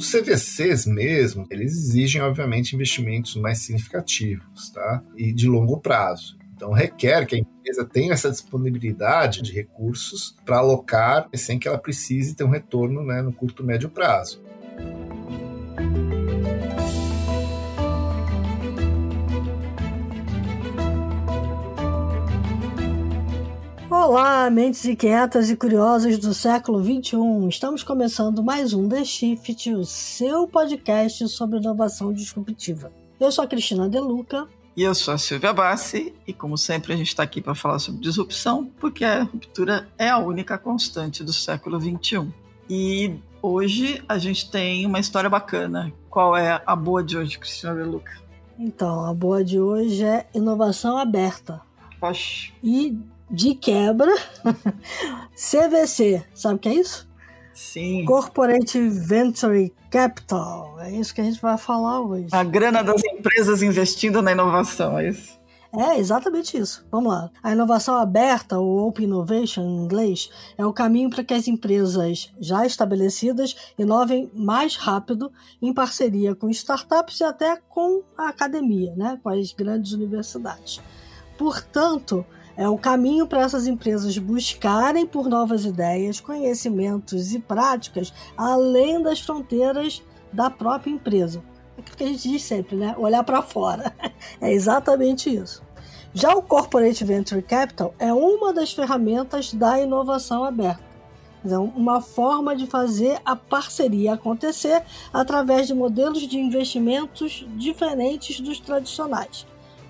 [0.00, 5.02] Os CVCs mesmo, eles exigem, obviamente, investimentos mais significativos, tá?
[5.14, 6.38] E de longo prazo.
[6.56, 11.76] Então, requer que a empresa tenha essa disponibilidade de recursos para alocar sem que ela
[11.76, 14.42] precise ter um retorno né, no curto médio prazo.
[24.10, 27.48] Olá, mentes inquietas e curiosas do século XXI.
[27.48, 32.90] Estamos começando mais um The Shift, o seu podcast sobre inovação disruptiva.
[33.20, 34.48] Eu sou a Cristina Deluca.
[34.76, 37.78] E eu sou a Silvia Bassi, e como sempre a gente está aqui para falar
[37.78, 42.26] sobre disrupção, porque a ruptura é a única constante do século XXI.
[42.68, 45.92] E hoje a gente tem uma história bacana.
[46.10, 48.10] Qual é a boa de hoje, Cristina Deluca?
[48.58, 51.60] Então, a boa de hoje é inovação aberta.
[52.02, 52.52] Oxe.
[52.60, 52.98] E
[53.30, 54.12] de quebra,
[55.34, 57.08] CVC, sabe o que é isso?
[57.54, 58.04] Sim.
[58.04, 60.80] Corporate Venture Capital.
[60.80, 62.28] É isso que a gente vai falar hoje.
[62.32, 65.38] A grana das empresas investindo na inovação, é isso?
[65.72, 66.84] É exatamente isso.
[66.90, 67.30] Vamos lá.
[67.42, 72.32] A inovação aberta, ou Open Innovation em inglês, é o caminho para que as empresas
[72.40, 75.30] já estabelecidas inovem mais rápido
[75.62, 80.80] em parceria com startups e até com a academia, né, com as grandes universidades.
[81.38, 89.02] Portanto, é o caminho para essas empresas buscarem por novas ideias, conhecimentos e práticas além
[89.02, 91.42] das fronteiras da própria empresa.
[91.76, 92.94] É o que a gente diz sempre, né?
[92.98, 93.92] Olhar para fora.
[94.40, 95.62] É exatamente isso.
[96.12, 100.90] Já o Corporate Venture Capital é uma das ferramentas da inovação aberta.
[101.48, 108.60] É uma forma de fazer a parceria acontecer através de modelos de investimentos diferentes dos
[108.60, 109.46] tradicionais.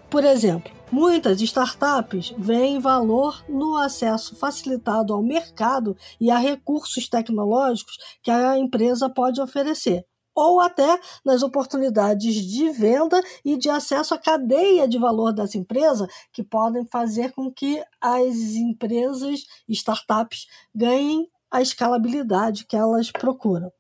[0.08, 7.96] Por exemplo, muitas startups veem valor no acesso facilitado ao mercado e a recursos tecnológicos
[8.22, 14.18] que a empresa pode oferecer, ou até nas oportunidades de venda e de acesso à
[14.18, 21.61] cadeia de valor dessa empresa, que podem fazer com que as empresas, startups, ganhem a
[21.61, 23.73] escalabilidade que elas procuram.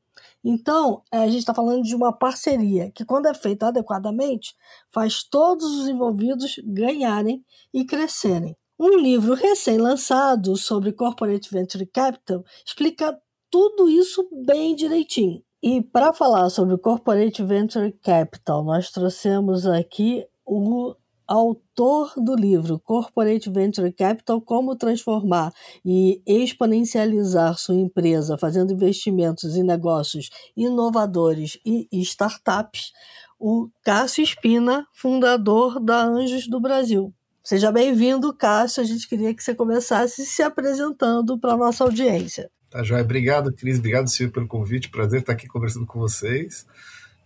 [0.44, 4.54] Então, é, a gente está falando de uma parceria que, quando é feita adequadamente,
[4.92, 8.56] faz todos os envolvidos ganharem e crescerem.
[8.78, 13.14] Um livro recém-lançado sobre Corporate Venture Capital explica
[13.50, 15.42] tudo isso bem direitinho.
[15.62, 20.94] E para falar sobre Corporate Venture Capital, nós trouxemos aqui o
[21.30, 25.52] autor do livro Corporate Venture Capital: Como Transformar
[25.84, 32.92] e Exponencializar Sua Empresa, fazendo investimentos em negócios inovadores e startups,
[33.38, 37.14] o Cássio Espina, fundador da Anjos do Brasil.
[37.44, 38.82] Seja bem-vindo, Cássio.
[38.82, 42.50] A gente queria que você começasse se apresentando para a nossa audiência.
[42.68, 43.02] Tá, Joia.
[43.02, 43.78] Obrigado, Cris.
[43.78, 44.90] Obrigado, Silvio, pelo convite.
[44.90, 46.66] Prazer estar aqui conversando com vocês.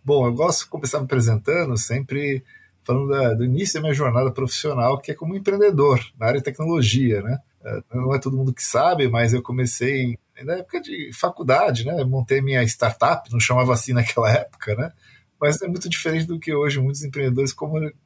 [0.05, 2.45] Bom, eu gosto de começar me apresentando sempre
[2.85, 6.45] falando da, do início da minha jornada profissional, que é como empreendedor na área de
[6.45, 7.39] tecnologia, né?
[7.65, 12.05] É, não é todo mundo que sabe, mas eu comecei na época de faculdade, né?
[12.05, 14.93] Montei minha startup, não chamava assim naquela época, né?
[15.41, 17.55] Mas é muito diferente do que hoje muitos empreendedores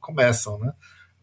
[0.00, 0.72] começam, né?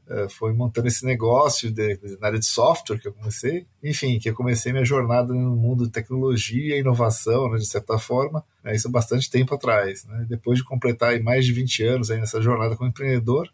[0.07, 3.65] É, foi montando esse negócio de, na área de software que eu comecei.
[3.83, 7.97] Enfim, que eu comecei minha jornada no mundo de tecnologia e inovação, né, de certa
[7.97, 10.05] forma, né, isso há bastante tempo atrás.
[10.05, 10.25] Né?
[10.29, 13.49] Depois de completar mais de 20 anos aí nessa jornada como empreendedor,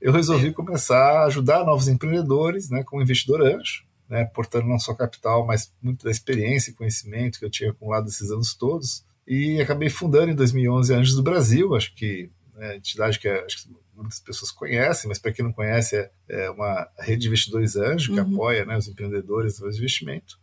[0.00, 4.94] eu resolvi começar a ajudar novos empreendedores né, como investidor anjo, né, portando não só
[4.94, 9.04] capital, mas muito da experiência e conhecimento que eu tinha acumulado esses anos todos.
[9.26, 13.64] E acabei fundando em 2011 Anjos do Brasil, acho que né, entidade que é, acho
[13.64, 17.76] que muitas pessoas conhecem, mas para quem não conhece, é, é, uma rede de investidores
[17.76, 18.34] anjo que uhum.
[18.34, 20.38] apoia né, os empreendedores no investimento.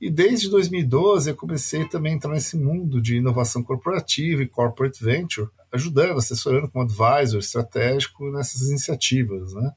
[0.00, 5.02] E desde 2012 eu comecei também a entrar nesse mundo de inovação corporativa e corporate
[5.02, 9.72] venture, ajudando, assessorando como advisor estratégico nessas iniciativas, né?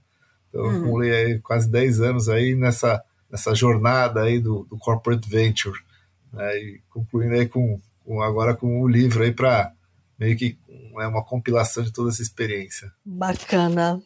[0.49, 0.77] Então, uhum.
[0.77, 3.01] acumulei aí quase 10 anos aí nessa,
[3.31, 5.79] nessa jornada aí do, do corporate venture,
[6.33, 6.57] né?
[6.57, 9.71] E concluindo aí com, com agora com o livro aí para
[10.19, 10.57] meio que
[10.97, 12.91] é uma compilação de toda essa experiência.
[13.05, 14.01] Bacana.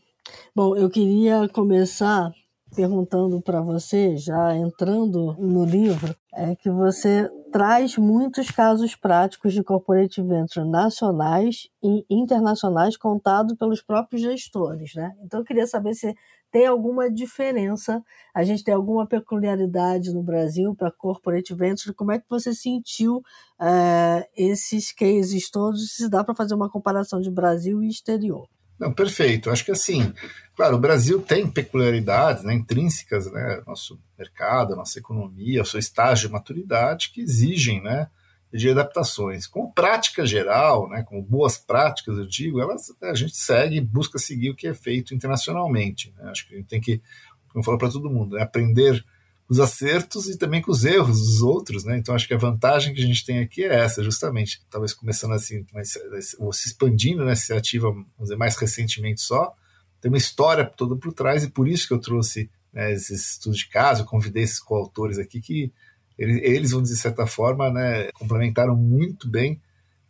[0.55, 2.31] Bom, eu queria começar
[2.75, 9.63] perguntando para você, já entrando no livro, é que você traz muitos casos práticos de
[9.63, 15.13] corporate venture nacionais e internacionais contados pelos próprios gestores, né?
[15.23, 16.15] Então eu queria saber se
[16.53, 17.99] tem alguma diferença,
[18.31, 23.23] a gente tem alguma peculiaridade no Brasil para corporate venture, como é que você sentiu
[23.59, 28.47] é, esses cases todos, se dá para fazer uma comparação de Brasil e exterior?
[28.79, 29.49] Não, perfeito.
[29.49, 30.13] Acho que assim,
[30.55, 36.27] claro, o Brasil tem peculiaridades né, intrínsecas, né, nosso mercado, nossa economia, o seu estágio
[36.27, 38.07] de maturidade que exigem, né,
[38.53, 39.47] de adaptações.
[39.47, 44.51] Com prática geral, né, com boas práticas, eu digo, elas, a gente segue, busca seguir
[44.51, 46.13] o que é feito internacionalmente.
[46.15, 46.29] Né?
[46.29, 47.01] Acho que a gente tem que,
[47.49, 49.03] como eu falo para todo mundo, né, aprender
[49.49, 51.97] os acertos e também com os erros dos outros, né?
[51.97, 54.61] Então acho que a vantagem que a gente tem aqui é essa, justamente.
[54.69, 55.97] Talvez começando assim, mas,
[56.39, 59.53] ou se expandindo nessa ativa, vamos dizer, mais recentemente só,
[59.99, 63.59] tem uma história toda por trás e por isso que eu trouxe né, esses estudos
[63.59, 65.73] de caso, convidei esses coautores aqui que
[66.17, 69.59] eles, vão, de certa forma, né, complementaram muito bem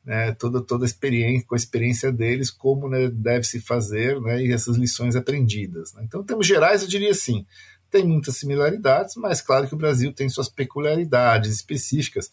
[0.05, 4.43] né, toda, toda a experiência, com a experiência deles, como né, deve se fazer né,
[4.43, 5.93] e essas lições aprendidas.
[5.93, 6.03] Né?
[6.03, 7.45] Então, em termos gerais, eu diria assim:
[7.89, 12.31] tem muitas similaridades, mas claro que o Brasil tem suas peculiaridades específicas,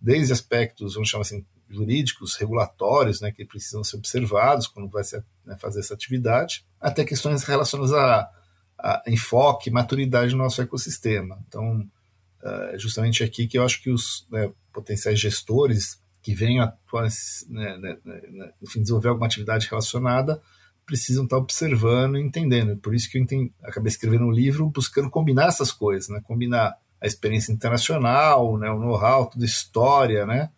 [0.00, 5.24] desde aspectos, vamos chamar assim, jurídicos, regulatórios, né, que precisam ser observados quando vai ser,
[5.44, 8.30] né, fazer essa atividade, até questões relacionadas a,
[8.78, 11.38] a enfoque, maturidade do nosso ecossistema.
[11.48, 11.88] Então,
[12.46, 17.08] uh, justamente aqui que eu acho que os né, potenciais gestores que venham atuar,
[17.48, 20.40] né, né, né, enfim, desenvolver alguma atividade relacionada
[20.84, 22.76] precisam estar observando e entendendo.
[22.76, 26.20] Por isso que eu entendi, acabei escrevendo um livro buscando combinar essas coisas, né?
[26.22, 30.48] combinar a experiência internacional, né, o know-how, toda a história, né,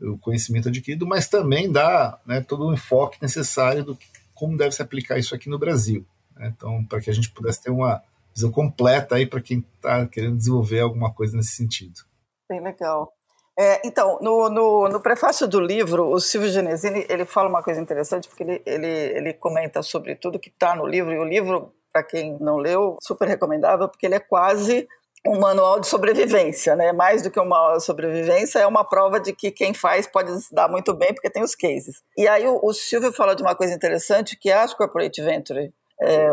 [0.00, 4.72] o conhecimento adquirido, mas também dá né, todo o enfoque necessário do que, como deve
[4.72, 6.06] se aplicar isso aqui no Brasil.
[6.36, 6.52] Né?
[6.56, 8.02] Então, para que a gente pudesse ter uma
[8.34, 12.00] visão completa aí para quem está querendo desenvolver alguma coisa nesse sentido.
[12.48, 13.12] Bem legal.
[13.58, 17.80] É, então, no, no, no, prefácio do livro, o Silvio Genesini ele fala uma coisa
[17.80, 21.74] interessante, porque ele, ele, ele comenta sobre tudo que está no livro, e o livro,
[21.92, 24.88] para quem não leu, super recomendável, porque ele é quase
[25.26, 26.92] um manual de sobrevivência, né?
[26.92, 30.32] Mais do que um manual de sobrevivência, é uma prova de que quem faz pode
[30.40, 32.02] se dar muito bem, porque tem os cases.
[32.16, 36.28] E aí o, o Silvio fala de uma coisa interessante, que as corporate venture, é,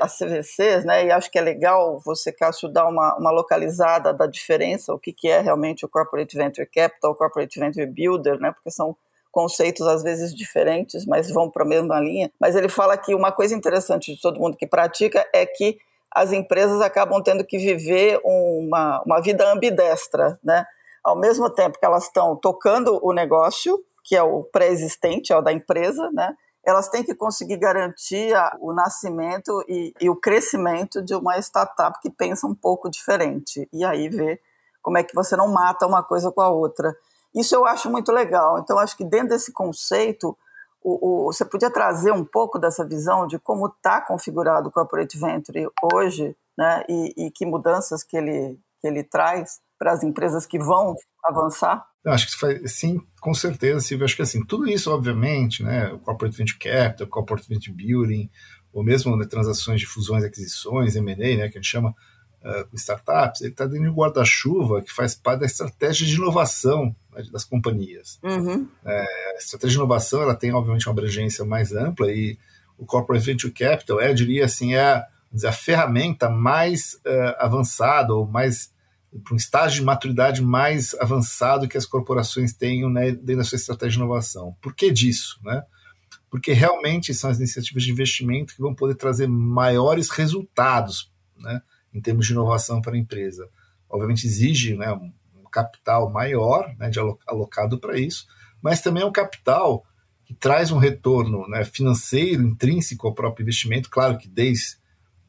[0.00, 1.06] as CVCs, né?
[1.06, 5.12] E acho que é legal você, Cássio, dar uma, uma localizada da diferença, o que,
[5.12, 8.50] que é realmente o corporate venture capital, o corporate venture builder, né?
[8.52, 8.96] Porque são
[9.30, 12.30] conceitos às vezes diferentes, mas vão para a mesma linha.
[12.40, 15.78] Mas ele fala que uma coisa interessante de todo mundo que pratica é que
[16.10, 20.64] as empresas acabam tendo que viver uma, uma vida ambidestra, né?
[21.04, 25.42] Ao mesmo tempo que elas estão tocando o negócio, que é o pré-existente, é o
[25.42, 26.34] da empresa, né?
[26.66, 32.10] Elas têm que conseguir garantir o nascimento e, e o crescimento de uma startup que
[32.10, 33.68] pensa um pouco diferente.
[33.72, 34.40] E aí ver
[34.82, 36.96] como é que você não mata uma coisa com a outra.
[37.34, 38.58] Isso eu acho muito legal.
[38.58, 40.36] Então, acho que dentro desse conceito,
[40.82, 45.18] o, o, você podia trazer um pouco dessa visão de como está configurado o corporate
[45.18, 50.46] venture hoje, né, e, e, que mudanças que ele, que ele traz para as empresas
[50.46, 50.94] que vão
[51.24, 51.84] avançar?
[52.04, 54.04] Eu acho que faz, sim, com certeza, Silvio.
[54.04, 58.30] Acho que assim, tudo isso, obviamente, né, o corporate venture capital, o corporate venture building,
[58.72, 62.76] ou mesmo né, transações de fusões e aquisições, M&A, né, que a gente chama uh,
[62.76, 67.24] startups, ele está dentro de um guarda-chuva que faz parte da estratégia de inovação né,
[67.32, 68.20] das companhias.
[68.22, 68.68] Uhum.
[68.84, 72.38] É, a estratégia de inovação ela tem, obviamente, uma abrangência mais ampla e
[72.78, 75.06] o Corporate Venture Capital é, eu diria assim, é a,
[75.44, 78.70] a ferramenta mais uh, avançada ou mais
[79.22, 83.56] para um estágio de maturidade mais avançado que as corporações tenham né, dentro da sua
[83.56, 84.56] estratégia de inovação.
[84.60, 85.38] Por que disso?
[85.44, 85.62] Né?
[86.30, 92.00] Porque realmente são as iniciativas de investimento que vão poder trazer maiores resultados né, em
[92.00, 93.48] termos de inovação para a empresa.
[93.88, 95.12] Obviamente exige né, um,
[95.56, 98.26] capital maior né, de alocado para isso,
[98.60, 99.86] mas também é um capital
[100.26, 104.76] que traz um retorno né, financeiro intrínseco ao próprio investimento, claro que desde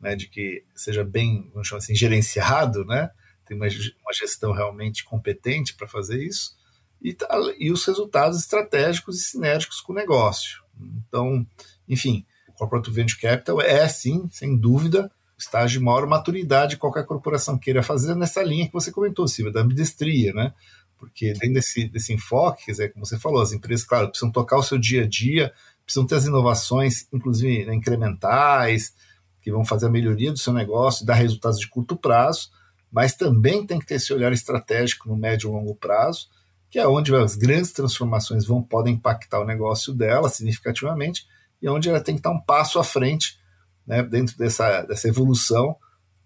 [0.02, 3.10] né, de que seja bem, vamos chamar assim, gerenciado, né,
[3.48, 6.56] tem uma, uma gestão realmente competente para fazer isso,
[7.02, 7.28] e, tá,
[7.60, 10.64] e os resultados estratégicos e sinérgicos com o negócio.
[10.80, 11.46] Então,
[11.88, 17.06] enfim, o Corporate Venture Capital é, sim, sem dúvida, estágio de maior maturidade que qualquer
[17.06, 20.54] corporação queira fazer nessa linha que você comentou, Silvia, da ambidestria, né?
[20.98, 24.58] Porque dentro desse, desse enfoque, quer dizer, como você falou, as empresas, claro, precisam tocar
[24.58, 25.54] o seu dia a dia,
[25.86, 28.94] precisam ter as inovações, inclusive né, incrementais,
[29.42, 32.50] que vão fazer a melhoria do seu negócio, dar resultados de curto prazo,
[32.92, 36.28] mas também tem que ter esse olhar estratégico no médio e longo prazo,
[36.70, 41.28] que é onde as grandes transformações vão podem impactar o negócio dela significativamente
[41.62, 43.40] e onde ela tem que estar um passo à frente
[43.86, 45.76] né, dentro dessa, dessa evolução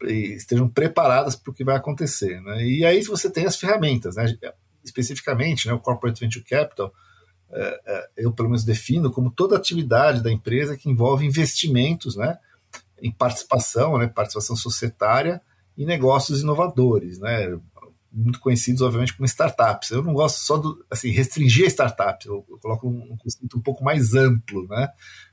[0.03, 2.41] e estejam preparadas para o que vai acontecer.
[2.41, 2.63] Né?
[2.65, 4.25] E aí você tem as ferramentas, né?
[4.83, 6.91] especificamente né, o Corporate Venture Capital,
[7.51, 12.37] é, é, eu pelo menos defino como toda atividade da empresa que envolve investimentos né,
[13.01, 15.41] em participação, né, participação societária
[15.81, 17.57] e negócios inovadores, né,
[18.11, 19.89] muito conhecidos, obviamente, como startups.
[19.91, 23.57] Eu não gosto só do assim, restringir a startups, eu, eu coloco um, um conceito
[23.57, 24.89] um pouco mais amplo, né?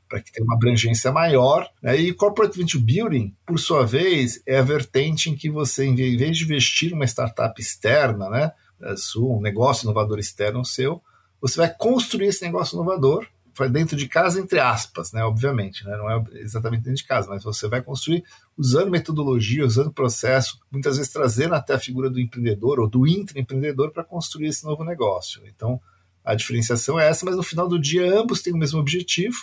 [0.08, 1.68] para que tenha uma abrangência maior.
[1.82, 1.96] Né?
[1.96, 6.38] E Corporate Venture Building, por sua vez, é a vertente em que você, em vez
[6.38, 11.02] de investir uma startup externa, né, é, sua, um negócio inovador externo seu,
[11.40, 13.26] você vai construir esse negócio inovador
[13.66, 15.24] dentro de casa, entre aspas, né?
[15.24, 15.96] Obviamente, né?
[15.96, 18.22] não é exatamente dentro de casa, mas você vai construir
[18.56, 23.90] usando metodologia, usando processo, muitas vezes trazendo até a figura do empreendedor ou do intraempreendedor
[23.90, 25.42] para construir esse novo negócio.
[25.46, 25.80] Então,
[26.24, 29.38] a diferenciação é essa, mas no final do dia ambos têm o mesmo objetivo,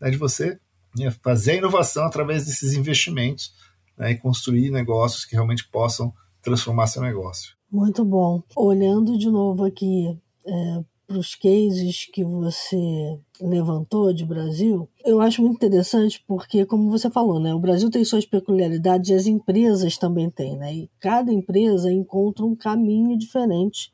[0.00, 0.58] né, de você
[0.98, 3.54] né, fazer a inovação através desses investimentos
[3.96, 7.54] né, e construir negócios que realmente possam transformar seu negócio.
[7.70, 8.42] Muito bom.
[8.56, 15.42] Olhando de novo aqui é, para os cases que você levantou de Brasil, eu acho
[15.42, 19.98] muito interessante porque, como você falou, né, o Brasil tem suas peculiaridades e as empresas
[19.98, 20.74] também têm, né?
[20.74, 23.92] E cada empresa encontra um caminho diferente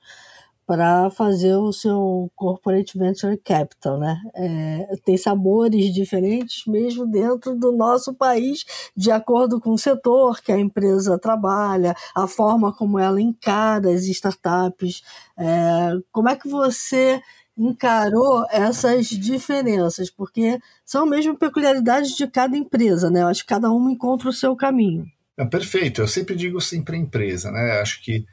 [0.70, 4.22] para fazer o seu corporate venture capital, né?
[4.36, 8.64] É, tem sabores diferentes mesmo dentro do nosso país,
[8.96, 14.04] de acordo com o setor que a empresa trabalha, a forma como ela encara as
[14.04, 15.02] startups.
[15.36, 17.20] É, como é que você
[17.58, 20.08] encarou essas diferenças?
[20.08, 23.22] Porque são mesmo peculiaridades de cada empresa, né?
[23.22, 25.04] Eu acho que cada uma encontra o seu caminho.
[25.36, 26.00] É, perfeito.
[26.00, 27.80] Eu sempre digo sempre empresa, né?
[27.80, 28.24] Acho que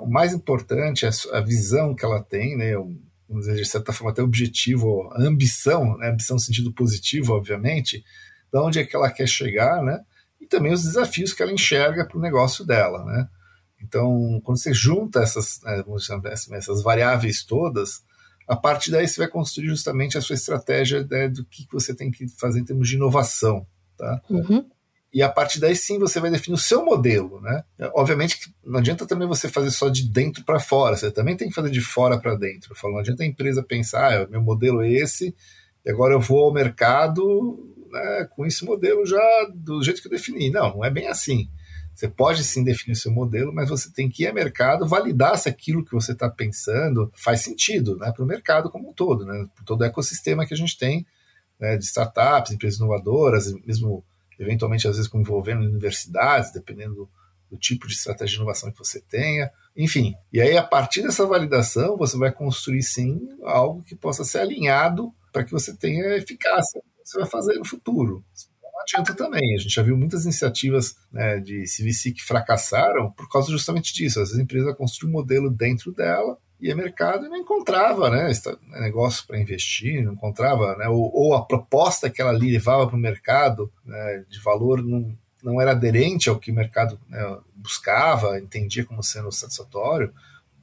[0.00, 2.74] o mais importante é a visão que ela tem, né?
[3.28, 6.10] Vamos dizer, de certa forma, até objetivo, a ambição, né?
[6.10, 8.04] ambição no sentido positivo, obviamente,
[8.52, 10.00] de onde é que ela quer chegar, né?
[10.40, 13.28] E também os desafios que ela enxerga para o negócio dela, né?
[13.82, 15.82] Então, quando você junta essas, né,
[16.32, 18.02] assim, essas variáveis todas,
[18.48, 22.10] a partir daí você vai construir justamente a sua estratégia né, do que você tem
[22.10, 23.66] que fazer em termos de inovação,
[23.96, 24.22] tá?
[24.30, 24.68] Uhum.
[25.16, 27.64] E a partir daí sim você vai definir o seu modelo, né?
[27.94, 31.48] Obviamente que não adianta também você fazer só de dentro para fora, você também tem
[31.48, 32.74] que fazer de fora para dentro.
[32.74, 35.34] Falo, não adianta a empresa pensar, ah, meu modelo é esse,
[35.82, 37.58] e agora eu vou ao mercado
[37.90, 40.50] né, com esse modelo já do jeito que eu defini.
[40.50, 41.48] Não, não é bem assim.
[41.94, 45.48] Você pode sim definir seu modelo, mas você tem que ir ao mercado validar se
[45.48, 49.46] aquilo que você está pensando faz sentido né, para o mercado como um todo, né,
[49.64, 51.06] todo o ecossistema que a gente tem
[51.58, 54.04] né, de startups, empresas inovadoras, mesmo
[54.38, 57.08] eventualmente às vezes envolvendo universidades, dependendo
[57.50, 60.14] do, tipo de estratégia de inovação que você tenha, enfim.
[60.32, 65.12] E aí, a partir dessa validação, você vai construir sim algo que possa ser alinhado
[65.32, 68.24] para que você tenha eficácia você vai fazer no futuro.
[68.62, 69.54] Não adianta também.
[69.54, 74.20] A gente já viu muitas iniciativas né, de CVC que fracassaram por causa justamente disso.
[74.20, 78.32] Às vezes a empresa construiu um modelo dentro dela ia mercado e não encontrava né,
[78.68, 82.96] né negócio para investir, não encontrava, né, ou, ou, a proposta que ela levava para
[82.96, 88.38] o mercado né, de valor não, não era aderente ao que o mercado né, buscava,
[88.38, 90.12] entendia como sendo satisfatório.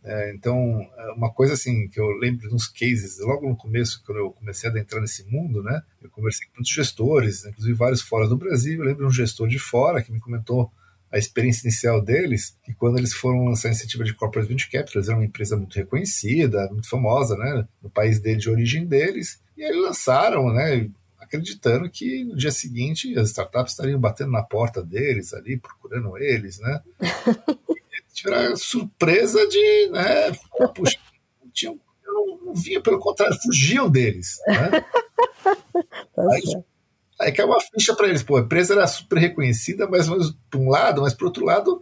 [0.06, 4.04] É, então, é uma coisa assim que eu lembro de uns cases, logo no começo,
[4.06, 8.02] quando eu comecei a entrar nesse mundo, né, eu conversei com muitos gestores, inclusive vários
[8.02, 8.80] fora do Brasil.
[8.80, 10.70] Eu lembro de um gestor de fora que me comentou
[11.14, 14.96] a experiência inicial deles, que quando eles foram lançar a iniciativa de Corporate Venture Capital,
[14.96, 19.40] eles eram uma empresa muito reconhecida, muito famosa, né, no país dele, de origem deles,
[19.56, 20.90] e aí lançaram, né,
[21.20, 26.58] acreditando que no dia seguinte as startups estariam batendo na porta deles ali, procurando eles,
[26.60, 26.82] né,
[28.12, 30.32] tiveram a surpresa de, né,
[30.74, 30.98] puxa,
[31.54, 34.84] tinham, não, não via, pelo contrário, fugiam deles, né,
[36.16, 36.64] tá aí,
[37.24, 38.24] Aí caiu uma ficha para eles.
[38.24, 41.82] Pô, a empresa era super reconhecida, mas, mas por um lado, mas por outro lado,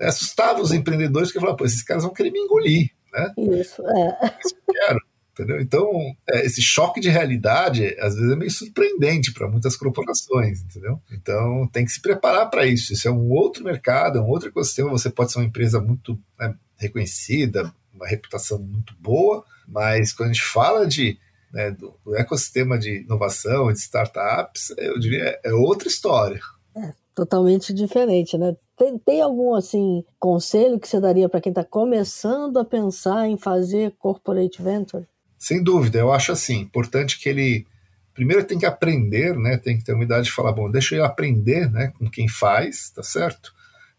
[0.00, 3.32] assustava os empreendedores que falavam, pô, esses caras vão querer me engolir, né?
[3.38, 4.32] Isso, é.
[4.44, 5.00] Isso que eu quero.
[5.32, 5.60] Entendeu?
[5.60, 5.90] Então,
[6.30, 10.98] é, esse choque de realidade, às vezes, é meio surpreendente para muitas corporações, entendeu?
[11.12, 12.94] Então, tem que se preparar para isso.
[12.94, 14.88] Isso é um outro mercado, é um outro ecossistema.
[14.88, 20.32] Você pode ser uma empresa muito né, reconhecida, uma reputação muito boa, mas quando a
[20.32, 21.18] gente fala de
[21.56, 26.38] né, do, do, ecossistema de inovação, de startups, eu diria é outra história.
[26.76, 28.54] É, totalmente diferente, né?
[28.76, 33.38] Tem, tem algum assim conselho que você daria para quem está começando a pensar em
[33.38, 35.06] fazer corporate venture?
[35.38, 37.66] Sem dúvida, eu acho assim, importante que ele
[38.12, 39.56] primeiro tem que aprender, né?
[39.56, 42.90] Tem que ter uma idade de falar, bom, deixa eu aprender, né, com quem faz,
[42.90, 43.54] tá certo?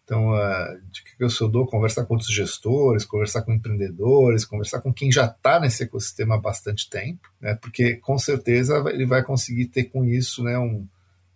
[0.08, 1.68] Então, uh, de que eu sou dou?
[1.68, 6.38] Conversar com outros gestores, conversar com empreendedores, conversar com quem já está nesse ecossistema há
[6.40, 7.56] bastante tempo, né?
[7.56, 10.88] porque com certeza ele vai conseguir ter com isso né, um,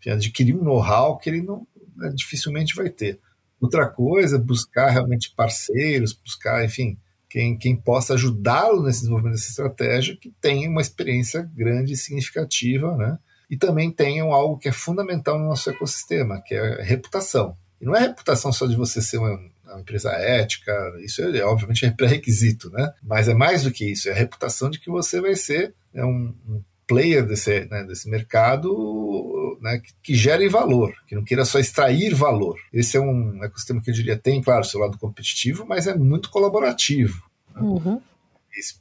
[0.07, 3.19] adquirir um know-how que ele não, né, dificilmente vai ter.
[3.59, 6.97] Outra coisa, buscar realmente parceiros, buscar, enfim,
[7.29, 12.95] quem, quem possa ajudá-lo nesse desenvolvimento dessa estratégia, que tenha uma experiência grande e significativa,
[12.95, 13.19] né?
[13.49, 17.57] E também tenham algo que é fundamental no nosso ecossistema, que é reputação.
[17.81, 20.71] E não é reputação só de você ser uma, uma empresa ética,
[21.03, 22.93] isso é, obviamente é pré-requisito, né?
[23.01, 26.05] Mas é mais do que isso, é a reputação de que você vai ser né,
[26.05, 31.45] um, um player desse, né, desse mercado né, que, que, gere valor, que não queira
[31.45, 32.57] só extrair valor.
[32.73, 36.29] Esse é um ecossistema que eu diria tem, claro, seu lado competitivo, mas é muito
[36.29, 37.23] colaborativo.
[37.55, 37.61] Né?
[37.61, 38.01] Uhum.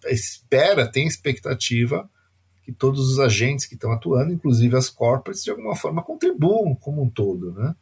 [0.08, 2.10] Espera, tem expectativa
[2.64, 7.02] que todos os agentes que estão atuando, inclusive as corporates, de alguma forma contribuam como
[7.02, 7.74] um todo, né?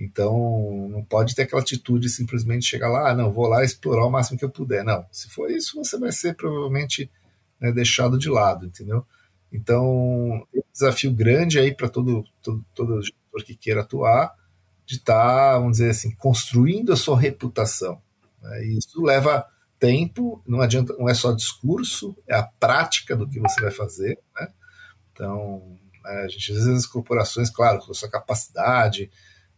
[0.00, 4.06] Então, não pode ter aquela atitude de simplesmente chegar lá, ah, não, vou lá explorar
[4.06, 4.82] o máximo que eu puder.
[4.82, 7.10] Não, se for isso, você vai ser provavelmente
[7.60, 9.04] né, deixado de lado, entendeu?
[9.52, 14.34] Então, tem um desafio grande aí para todo, todo, todo gestor que queira atuar,
[14.86, 18.00] de estar, tá, vamos dizer assim, construindo a sua reputação.
[18.40, 18.64] Né?
[18.64, 19.46] E isso leva
[19.78, 24.18] tempo, não adianta, não é só discurso, é a prática do que você vai fazer,
[24.34, 24.48] né?
[25.12, 29.10] Então, a gente, às vezes as corporações, claro, com a sua capacidade,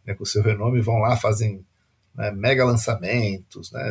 [0.05, 1.65] né, com o seu renome, vão lá, fazem
[2.15, 3.89] né, mega lançamentos, né,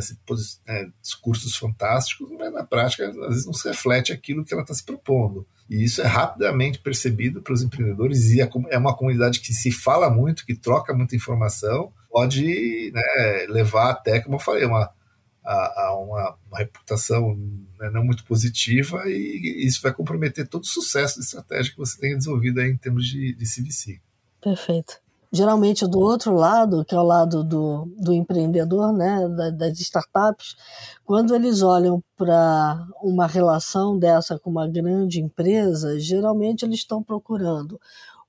[0.66, 4.74] né, discursos fantásticos, mas na prática, às vezes não se reflete aquilo que ela está
[4.74, 5.46] se propondo.
[5.68, 10.44] E isso é rapidamente percebido pelos empreendedores e é uma comunidade que se fala muito,
[10.44, 14.92] que troca muita informação, pode né, levar até, como eu falei, uma
[15.44, 17.34] a, a uma, uma, reputação
[17.78, 21.98] né, não muito positiva e isso vai comprometer todo o sucesso da estratégia que você
[21.98, 24.00] tenha desenvolvido em termos de, de CVC.
[24.40, 25.01] Perfeito.
[25.34, 30.54] Geralmente do outro lado, que é o lado do, do empreendedor, né, das startups,
[31.06, 37.80] quando eles olham para uma relação dessa com uma grande empresa, geralmente eles estão procurando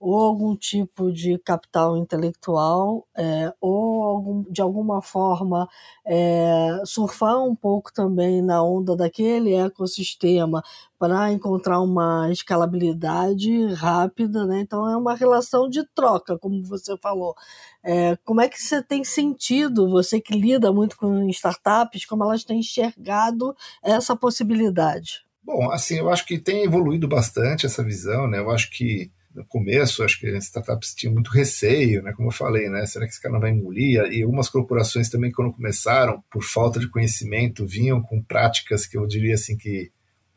[0.03, 5.65] ou algum tipo de capital intelectual, é, ou algum, de alguma forma
[6.05, 10.61] é, surfar um pouco também na onda daquele ecossistema
[10.99, 14.59] para encontrar uma escalabilidade rápida, né?
[14.59, 17.33] Então é uma relação de troca, como você falou.
[17.81, 22.43] É, como é que você tem sentido, você que lida muito com startups, como elas
[22.43, 25.23] têm enxergado essa possibilidade?
[25.41, 28.39] Bom, assim, eu acho que tem evoluído bastante essa visão, né?
[28.39, 32.13] Eu acho que no começo, acho que as startups tinham muito receio, né?
[32.13, 32.85] Como eu falei, né?
[32.85, 34.01] Será que esse cara não vai engolir?
[34.11, 39.07] E algumas corporações também, quando começaram, por falta de conhecimento, vinham com práticas que eu
[39.07, 39.91] diria assim que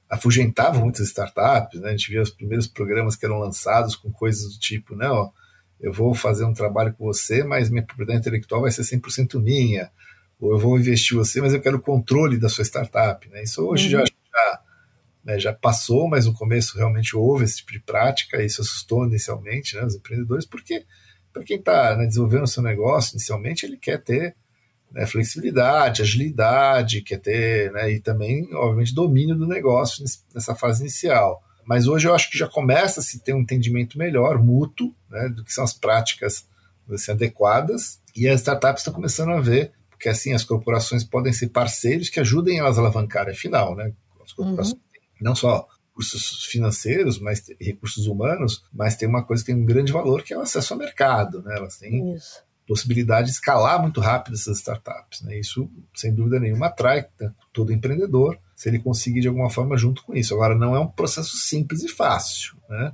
[0.09, 1.88] afugentavam muitas startups, né?
[1.88, 5.32] A gente via os primeiros programas que eram lançados com coisas do tipo, não,
[5.80, 9.91] eu vou fazer um trabalho com você, mas minha propriedade intelectual vai ser 100% minha,
[10.41, 13.43] ou eu vou investir em você, mas eu quero o controle da sua startup, né?
[13.43, 13.91] Isso hoje uhum.
[13.91, 14.04] já
[15.26, 19.04] né, já passou, mas no começo realmente houve esse tipo de prática, e isso assustou
[19.04, 20.84] inicialmente né, os empreendedores, porque
[21.32, 24.36] para quem está né, desenvolvendo o seu negócio, inicialmente ele quer ter
[24.93, 31.43] né, flexibilidade, agilidade, quer ter, né, e também, obviamente, domínio do negócio nessa fase inicial.
[31.65, 35.28] Mas hoje eu acho que já começa a se ter um entendimento melhor, mútuo, né,
[35.28, 36.47] do que são as práticas
[36.89, 41.49] assim, adequadas, e as startups estão começando a ver, porque assim as corporações podem ser
[41.49, 43.93] parceiros que ajudem elas a alavancar, afinal, né?
[44.25, 44.86] As corporações uhum
[45.21, 49.93] não só recursos financeiros, mas recursos humanos, mas tem uma coisa que tem um grande
[49.93, 51.57] valor que é o acesso ao mercado, né?
[51.57, 52.43] Elas têm Isso.
[52.67, 55.39] possibilidade de escalar muito rápido essas startups, né?
[55.39, 57.07] Isso, sem dúvida nenhuma, atrai
[57.52, 60.35] todo empreendedor se ele conseguir de alguma forma junto com isso.
[60.35, 62.93] Agora, não é um processo simples e fácil, né?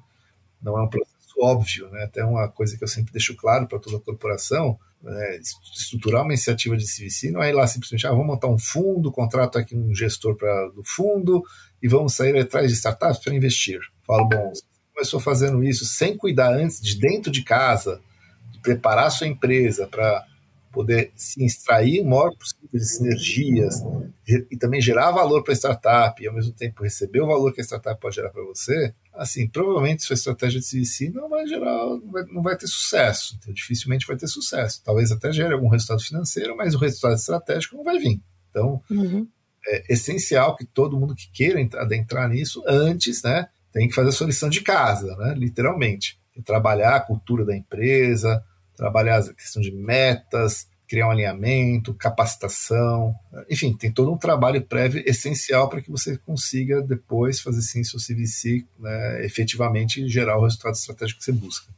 [0.62, 2.04] Não é um processo óbvio, né?
[2.04, 5.40] Até uma coisa que eu sempre deixo claro para toda a corporação, né?
[5.76, 9.10] estruturar uma iniciativa de CVC não é ir lá simplesmente, ah, vamos montar um fundo,
[9.10, 11.42] contrato aqui um gestor para do fundo
[11.82, 13.80] e vamos sair atrás de startups para investir.
[14.06, 14.62] Falo, bom, você
[14.94, 18.00] começou fazendo isso sem cuidar antes de dentro de casa,
[18.52, 20.24] de preparar sua empresa para
[20.70, 23.82] poder se extrair o maior possível de sinergias
[24.26, 27.60] e também gerar valor para a startup e ao mesmo tempo receber o valor que
[27.60, 31.84] a startup pode gerar para você, assim, provavelmente sua estratégia de CVC não vai gerar,
[31.84, 34.80] não vai, não vai ter sucesso, então, dificilmente vai ter sucesso.
[34.82, 38.22] Talvez até gere algum resultado financeiro, mas o resultado estratégico não vai vir.
[38.48, 39.26] Então, uhum
[39.66, 44.12] é essencial que todo mundo que queira adentrar nisso, antes, né, tem que fazer a
[44.12, 46.18] sua lição de casa, né, literalmente.
[46.44, 48.42] trabalhar a cultura da empresa,
[48.74, 53.14] trabalhar a questão de metas, criar um alinhamento, capacitação,
[53.48, 57.98] enfim, tem todo um trabalho prévio essencial para que você consiga depois fazer sim seu
[57.98, 61.72] CVC né, efetivamente gerar o resultado estratégico que você busca.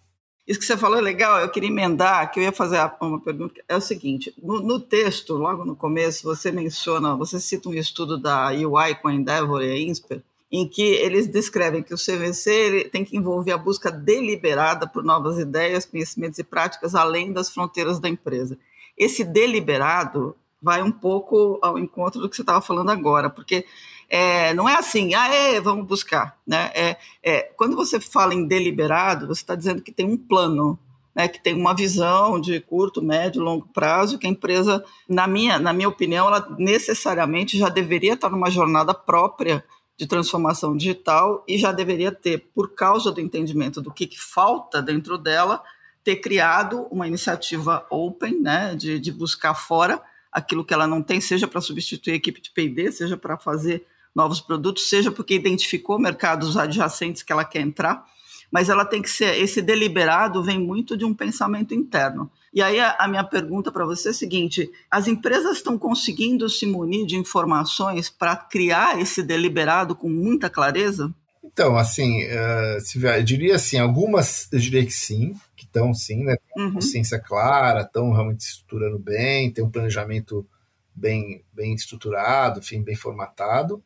[0.47, 3.63] Isso que você falou é legal, eu queria emendar, que eu ia fazer uma pergunta,
[3.67, 8.19] é o seguinte, no, no, texto, logo no começo, você menciona, você cita um estudo
[8.19, 12.91] da UI com a Endeavor e a Insper, em que eles descrevem que o CVC
[12.93, 17.99] tem que envolver a busca deliberada por novas ideias, conhecimentos e práticas além das fronteiras
[17.99, 18.59] da empresa.
[18.99, 23.67] Esse deliberado vai um pouco ao encontro do que você estava falando agora, porque
[24.09, 26.39] é, não é assim, ah, é, vamos buscar.
[26.47, 26.71] Né?
[26.75, 30.79] É, é, quando você fala em deliberado, você está dizendo que tem um plano,
[31.15, 35.59] né, que tem uma visão de curto, médio, longo prazo, que a empresa, na minha,
[35.59, 39.65] na minha opinião, ela necessariamente já deveria estar numa jornada própria
[39.97, 44.83] de transformação digital e já deveria ter, por causa do entendimento do que, que falta
[44.83, 45.63] dentro dela,
[46.03, 50.03] ter criado uma iniciativa open, né, de, de buscar fora
[50.35, 53.87] aquilo que ela não tem, seja para substituir a equipe de P&D, seja para fazer
[54.15, 58.05] novos produtos, seja porque identificou mercados adjacentes que ela quer entrar,
[58.51, 62.31] mas ela tem que ser, esse deliberado vem muito de um pensamento interno.
[62.53, 66.49] E aí a, a minha pergunta para você é a seguinte: as empresas estão conseguindo
[66.49, 71.13] se munir de informações para criar esse deliberado com muita clareza?
[71.43, 76.37] Então, assim, uh, eu diria assim, algumas eu diria que sim, que estão sim, né?
[76.55, 76.75] Tem uhum.
[76.75, 80.47] consciência clara, estão realmente estruturando bem, tem um planejamento
[80.95, 83.83] bem, bem estruturado, enfim, bem formatado.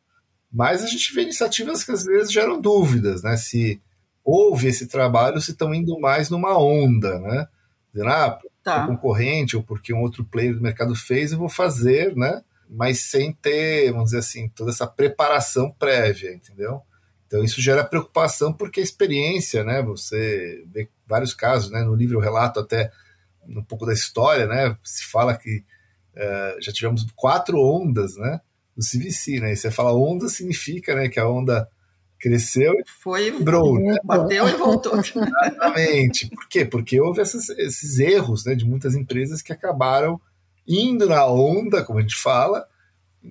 [0.51, 3.37] Mas a gente vê iniciativas que às vezes geram dúvidas, né?
[3.37, 3.81] Se
[4.23, 7.47] houve esse trabalho, se estão indo mais numa onda, né?
[7.93, 8.87] Dizendo, ah, tá.
[8.87, 12.43] concorrente ou porque um outro player do mercado fez, eu vou fazer, né?
[12.69, 16.81] Mas sem ter, vamos dizer assim, toda essa preparação prévia, entendeu?
[17.25, 19.83] Então isso gera preocupação porque a experiência, né?
[19.83, 21.83] Você vê vários casos, né?
[21.83, 22.91] No livro eu relato até
[23.47, 24.75] um pouco da história, né?
[24.83, 25.63] Se fala que
[26.15, 28.41] uh, já tivemos quatro ondas, né?
[28.79, 29.51] Do CVC, né?
[29.51, 31.09] E você fala onda significa, né?
[31.09, 31.67] Que a onda
[32.19, 33.95] cresceu e foi quebrou, né?
[34.03, 34.97] bateu e voltou.
[34.99, 36.29] Exatamente.
[36.29, 36.65] Por quê?
[36.65, 38.55] Porque houve essas, esses erros, né?
[38.55, 40.19] De muitas empresas que acabaram
[40.67, 42.65] indo na onda, como a gente fala,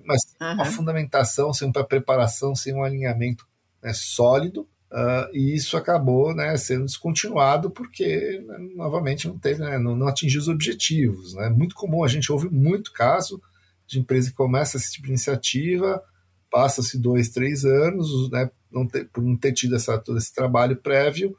[0.05, 0.53] mas sem uhum.
[0.55, 3.47] uma fundamentação, sem uma preparação, sem um alinhamento
[3.81, 9.77] né, sólido, uh, e isso acabou né, sendo descontinuado porque, né, novamente, não, teve, né,
[9.77, 11.35] não, não, atingiu os objetivos.
[11.37, 11.49] É né.
[11.49, 13.41] muito comum, a gente ouve muito caso
[13.89, 16.03] de empresa que começa esse tipo de iniciativa,
[16.51, 20.77] passa-se dois, três anos, né, não ter, por não ter tido essa, todo esse trabalho
[20.77, 21.35] prévio,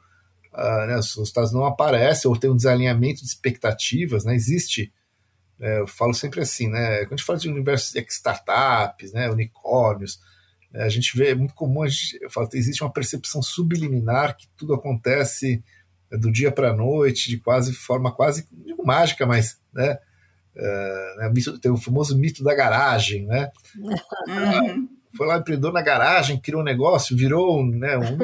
[0.53, 4.91] uh, né, os resultados não aparecem, ou tem um desalinhamento de expectativas, né, existe
[5.61, 7.01] é, eu falo sempre assim, né?
[7.01, 10.19] Quando a gente fala de universo de startups, né, unicórnios,
[10.73, 14.35] é, a gente vê, é muito comum, a gente, eu falo, existe uma percepção subliminar
[14.35, 15.63] que tudo acontece
[16.11, 19.99] é, do dia para a noite, de quase forma quase, digo mágica, mas, né,
[20.55, 23.49] é, né, tem o famoso mito da garagem, né?
[23.77, 24.89] Uhum.
[25.15, 28.17] Foi lá, empreendedor na garagem, criou um negócio, virou né, um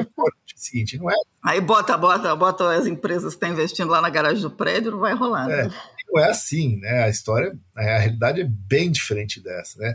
[0.56, 1.14] seguinte, não é?
[1.42, 4.98] Aí bota, bota, bota as empresas que estão investindo lá na garagem do prédio, não
[4.98, 5.50] vai rolar.
[5.50, 5.68] É,
[6.10, 7.04] não é assim, né?
[7.04, 9.94] A história, a realidade é bem diferente dessa, né?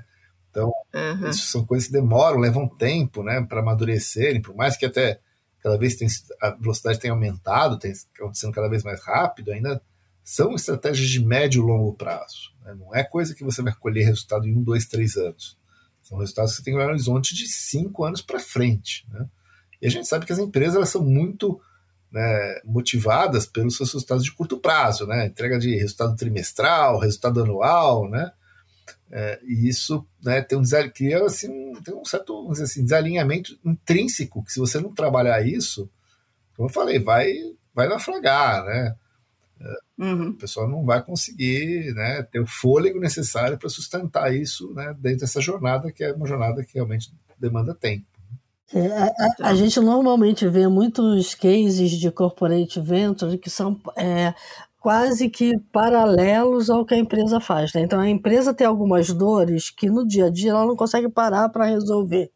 [0.50, 1.30] Então, uhum.
[1.30, 5.20] isso são coisas que demoram, levam tempo, né, para amadurecerem, por mais que até
[5.60, 6.08] cada vez tem,
[6.40, 9.82] a velocidade tenha aumentado, tem acontecendo cada vez mais rápido, ainda
[10.24, 12.54] são estratégias de médio e longo prazo.
[12.64, 12.74] Né?
[12.76, 15.58] Não é coisa que você vai colher resultado em um, dois, três anos.
[16.02, 19.06] São resultados que você tem um horizonte de cinco anos para frente.
[19.10, 19.28] Né?
[19.82, 21.60] E a gente sabe que as empresas elas são muito
[22.12, 25.26] né, motivadas pelos seus resultados de curto prazo, né?
[25.26, 28.32] Entrega de resultado trimestral, resultado anual, né?
[29.12, 34.54] É, e isso né, tem um, cria, assim, tem um certo assim, desalinhamento intrínseco, que
[34.54, 35.90] se você não trabalhar isso,
[36.56, 37.34] como eu falei, vai,
[37.74, 38.96] vai naufragar, né?
[39.98, 40.30] Uhum.
[40.30, 45.20] O pessoal não vai conseguir né, ter o fôlego necessário para sustentar isso né, dentro
[45.20, 48.06] dessa jornada, que é uma jornada que realmente demanda tempo.
[48.74, 54.34] É, a, a, a, gente normalmente vê muitos cases de corporate venture que são é,
[54.80, 57.72] quase que paralelos ao que a empresa faz.
[57.74, 57.82] Né?
[57.82, 61.50] Então a empresa tem algumas dores que no dia a dia ela não consegue parar
[61.50, 62.32] para resolver.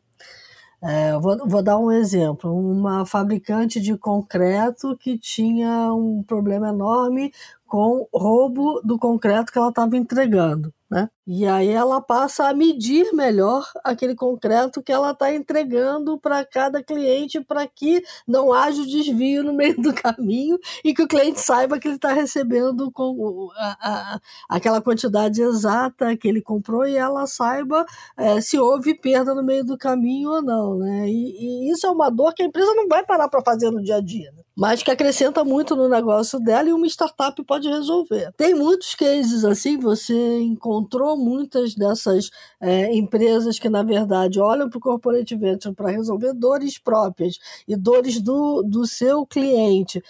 [0.82, 7.32] É, vou, vou, dar um exemplo: uma fabricante de concreto que tinha um problema enorme
[7.66, 10.74] com roubo do concreto que ela estava entregando.
[10.90, 11.10] Né?
[11.26, 16.82] E aí ela passa a medir melhor aquele concreto que ela está entregando para cada
[16.82, 21.42] cliente para que não haja o desvio no meio do caminho e que o cliente
[21.42, 26.96] saiba que ele está recebendo com a, a, aquela quantidade exata que ele comprou e
[26.96, 30.78] ela saiba é, se houve perda no meio do caminho ou não.
[30.78, 31.10] Né?
[31.10, 33.84] E, e isso é uma dor que a empresa não vai parar para fazer no
[33.84, 34.32] dia a dia.
[34.32, 34.44] Né?
[34.58, 38.34] mas que acrescenta muito no negócio dela e uma startup pode resolver.
[38.36, 40.40] Tem muitos cases assim, você
[40.78, 42.30] encontrou muitas dessas
[42.62, 47.38] é, empresas que, na verdade, olham para o corporate venture para resolver dores próprias
[47.68, 50.02] e dores do, do seu cliente,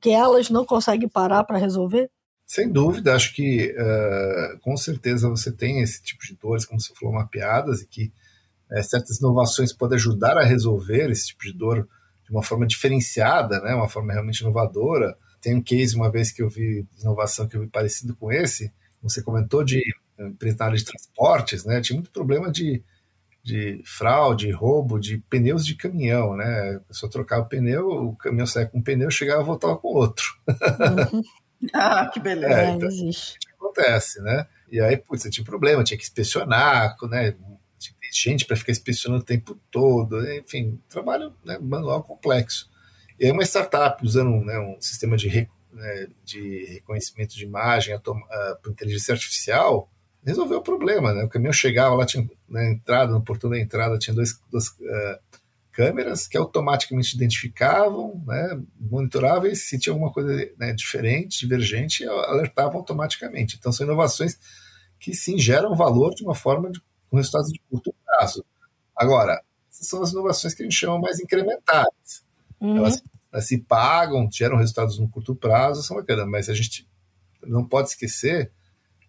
[0.00, 2.08] que elas não conseguem parar para resolver?
[2.46, 6.92] Sem dúvida, acho que uh, com certeza você tem esse tipo de dores, como você
[6.94, 8.12] falou, mapeadas, e que
[8.70, 11.88] uh, certas inovações podem ajudar a resolver esse tipo de dor
[12.24, 15.16] de uma forma diferenciada, né, uma forma realmente inovadora.
[15.40, 18.30] Tem um case, uma vez que eu vi de inovação que eu vi parecido com
[18.30, 19.82] esse, você comentou de
[20.58, 22.82] na área de transportes, né, tinha muito problema de,
[23.42, 28.46] de fraude, roubo de pneus de caminhão, né, a pessoa trocava o pneu, o caminhão
[28.46, 30.24] saia com um pneu, chegava e voltava com outro.
[30.48, 31.22] Uhum.
[31.74, 32.54] ah, que beleza.
[32.54, 33.38] É, então, existe.
[33.56, 37.34] Acontece, né, e aí, putz, tinha problema, tinha que inspecionar, né,
[38.12, 42.70] gente para ficar inspecionando o tempo todo, enfim, trabalho né, manual complexo.
[43.18, 48.02] E aí uma startup usando né, um sistema de, né, de reconhecimento de imagem uh,
[48.62, 49.90] por inteligência artificial,
[50.24, 51.24] resolveu o problema, né?
[51.24, 55.18] O caminhão chegava lá, tinha na entrada, no portão da entrada, tinha dois, duas uh,
[55.72, 62.76] câmeras que automaticamente identificavam, né, monitoravam e se tinha alguma coisa né, diferente, divergente, alertavam
[62.76, 63.56] automaticamente.
[63.56, 64.38] Então são inovações
[65.00, 66.80] que sim geram valor de uma forma de,
[67.10, 68.44] com resultados de curto prazo.
[68.94, 72.22] Agora, essas são as inovações que a gente chama mais incrementais.
[72.60, 72.76] Uhum.
[72.76, 76.86] Elas, elas, se pagam, geram resultados no curto prazo, são bacanas, mas a gente
[77.42, 78.52] não pode esquecer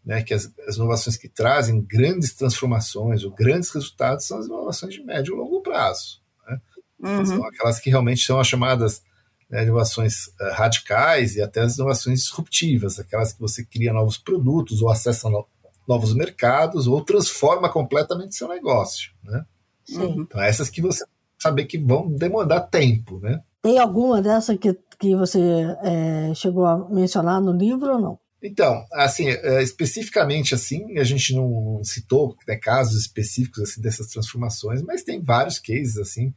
[0.06, 4.94] né, que as, as, inovações que trazem grandes transformações ou grandes resultados são as inovações
[4.94, 6.22] de médio e longo prazo.
[6.48, 6.62] Né?
[7.00, 7.26] Uhum.
[7.26, 9.02] São aquelas que realmente são as chamadas
[9.50, 14.82] né, inovações uh, radicais e até as inovações disruptivas, aquelas que você cria novos produtos
[14.82, 15.48] ou acessa no,
[15.88, 19.12] novos mercados ou transforma completamente seu negócio.
[19.24, 19.46] Né?
[19.86, 20.16] Sim.
[20.20, 21.06] Então, essas que você
[21.39, 23.42] saber que vão demandar tempo, né?
[23.62, 25.39] Tem alguma dessa que, que você
[25.84, 28.20] é, chegou a mencionar no livro ou não?
[28.44, 34.82] Então, assim, é, especificamente assim, a gente não citou né, casos específicos assim dessas transformações,
[34.82, 36.34] mas tem vários cases assim,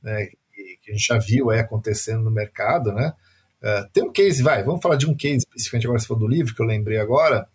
[0.00, 0.28] né,
[0.82, 3.12] que a gente já viu aí acontecendo no mercado, né?
[3.60, 6.28] Uh, tem um case, vai, vamos falar de um case especificamente agora, se for do
[6.28, 7.48] livro, que eu lembrei agora,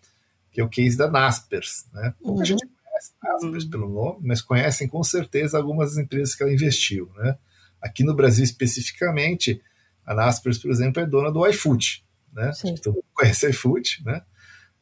[0.52, 2.14] que é o case da Naspers, né?
[2.22, 2.46] Pouca uhum.
[2.46, 3.70] gente conhece Naspers uhum.
[3.70, 7.38] pelo nome, mas conhecem com certeza algumas das empresas que ela investiu, né?
[7.82, 9.62] Aqui no Brasil especificamente,
[10.06, 12.52] a Naspers, por exemplo, é dona do iFood, né?
[12.82, 14.22] Todo mundo conhece iFood, né?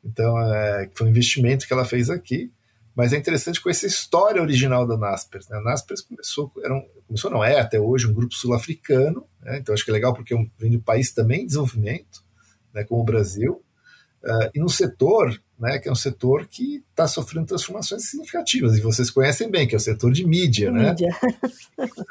[0.03, 2.51] Então, é, foi um investimento que ela fez aqui,
[2.95, 5.47] mas é interessante conhecer a história original da Naspers.
[5.47, 5.57] Né?
[5.57, 9.59] A Naspers começou, era um, começou não é até hoje um grupo sul-africano, né?
[9.59, 12.23] então acho que é legal porque é vem de um país também em desenvolvimento,
[12.73, 13.63] né, como o Brasil,
[14.23, 18.81] uh, e num setor né, que é um setor que está sofrendo transformações significativas, e
[18.81, 20.71] vocês conhecem bem, que é o setor de mídia.
[20.71, 20.89] Né?
[20.89, 21.15] Mídia.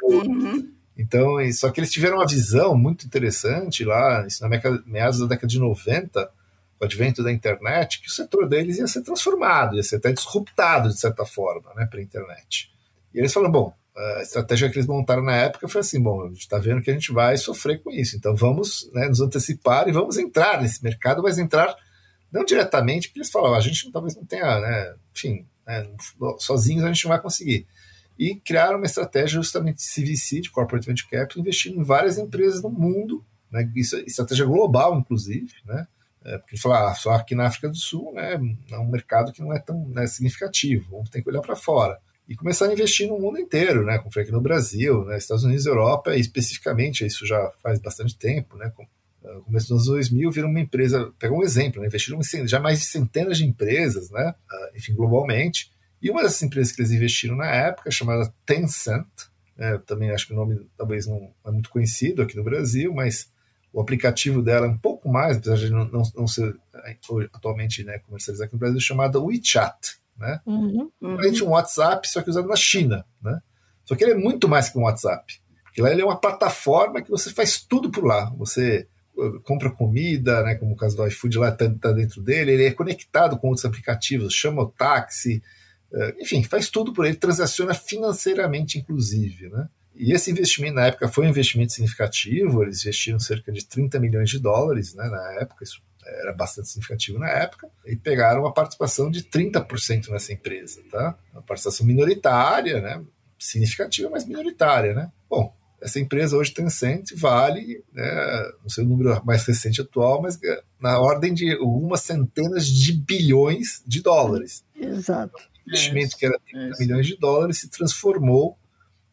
[0.03, 0.79] Uhum.
[1.00, 5.46] Então, só que eles tiveram uma visão muito interessante lá, isso na meados da década
[5.46, 6.30] de 90, com
[6.78, 10.90] o advento da internet, que o setor deles ia ser transformado, ia ser até disruptado,
[10.90, 12.70] de certa forma, né, para a internet.
[13.14, 16.28] E eles falaram, bom, a estratégia que eles montaram na época foi assim, bom, a
[16.28, 19.88] gente está vendo que a gente vai sofrer com isso, então vamos né, nos antecipar
[19.88, 21.74] e vamos entrar nesse mercado, mas entrar
[22.30, 25.90] não diretamente, porque eles falavam, a gente talvez não tenha, né, enfim, né,
[26.38, 27.66] sozinhos a gente não vai conseguir.
[28.20, 32.62] E criaram uma estratégia justamente de CVC, de Corporate Venture Capital, investindo em várias empresas
[32.62, 35.87] no mundo, né, isso é estratégia global, inclusive, né,
[36.22, 38.38] é, porque ele fala, ah, só aqui na África do Sul né,
[38.70, 41.98] é um mercado que não é tão né, significativo, vamos ter que olhar para fora.
[42.28, 45.42] E começaram a investir no mundo inteiro, né, como foi aqui no Brasil, né, Estados
[45.42, 48.87] Unidos, Europa, especificamente, isso já faz bastante tempo, né, com,
[49.22, 52.80] no começo dos anos 2000, viram uma empresa, pegou um exemplo, né, investiram já mais
[52.80, 55.70] de centenas de empresas, né, uh, enfim, globalmente,
[56.02, 59.06] e uma dessas empresas que eles investiram na época, chamada Tencent,
[59.56, 63.30] né, também acho que o nome talvez não é muito conhecido aqui no Brasil, mas
[63.72, 66.96] o aplicativo dela é um pouco mais, apesar de não, não, não ser é,
[67.32, 71.18] atualmente né, comercializado aqui no Brasil, chamada WeChat, né, uhum, uhum.
[71.44, 73.40] um WhatsApp, só que usado na China, né,
[73.84, 77.02] só que ele é muito mais que um WhatsApp, porque lá ele é uma plataforma
[77.02, 78.88] que você faz tudo por lá, você
[79.44, 82.72] compra comida, né, como o caso do iFood lá está tá dentro dele, ele é
[82.72, 85.60] conectado com outros aplicativos, chama o táxi, eh,
[86.18, 89.48] enfim, faz tudo por ele, transaciona financeiramente, inclusive.
[89.48, 89.68] Né?
[89.94, 94.31] E esse investimento na época foi um investimento significativo, eles investiram cerca de 30 milhões
[94.31, 99.11] de dólares né, na época, isso era bastante significativo na época, e pegaram uma participação
[99.11, 100.81] de 30% nessa empresa.
[100.90, 101.16] Tá?
[101.33, 103.03] Uma participação minoritária, né,
[103.38, 104.94] significativa, mas minoritária.
[104.94, 105.11] Né?
[105.29, 110.42] Bom, essa empresa hoje, Tencent, vale, né, não sei o número mais recente atual, mas
[110.42, 114.64] é na ordem de algumas centenas de bilhões de dólares.
[114.74, 115.38] Exato.
[115.70, 118.59] O investimento que era 30 milhões de dólares se transformou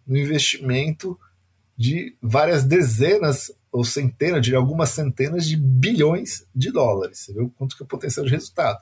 [0.06, 1.20] no investimento
[1.78, 7.20] de várias dezenas ou centenas, de algumas centenas de bilhões de dólares.
[7.20, 8.80] Você viu quanto que é o potencial de resultado.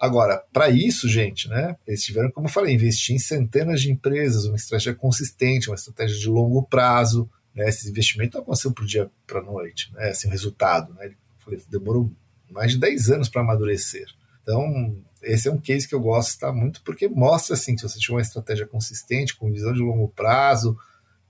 [0.00, 4.46] Agora, para isso, gente, né, eles tiveram, como eu falei, investir em centenas de empresas,
[4.46, 7.30] uma estratégia consistente, uma estratégia de longo prazo.
[7.54, 10.92] Né, esse investimento não aconteceu para o dia para a noite, né, assim, o resultado.
[10.94, 12.10] Né, falei, demorou
[12.50, 14.06] mais de 10 anos para amadurecer.
[14.42, 17.98] Então, esse é um case que eu gosto tá, muito, porque mostra assim, se você
[17.98, 20.76] tiver uma estratégia consistente, com visão de longo prazo,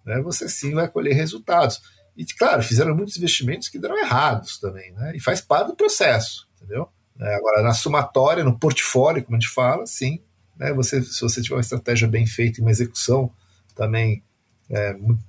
[0.05, 1.81] né, você sim vai colher resultados.
[2.17, 6.49] E, claro, fizeram muitos investimentos que deram errados também, né, e faz parte do processo,
[6.57, 6.89] entendeu?
[7.21, 10.21] É, agora, na somatória, no portfólio, como a gente fala, sim,
[10.57, 13.31] né, você, se você tiver uma estratégia bem feita e uma execução
[13.75, 14.23] também
[14.71, 15.23] é, muito,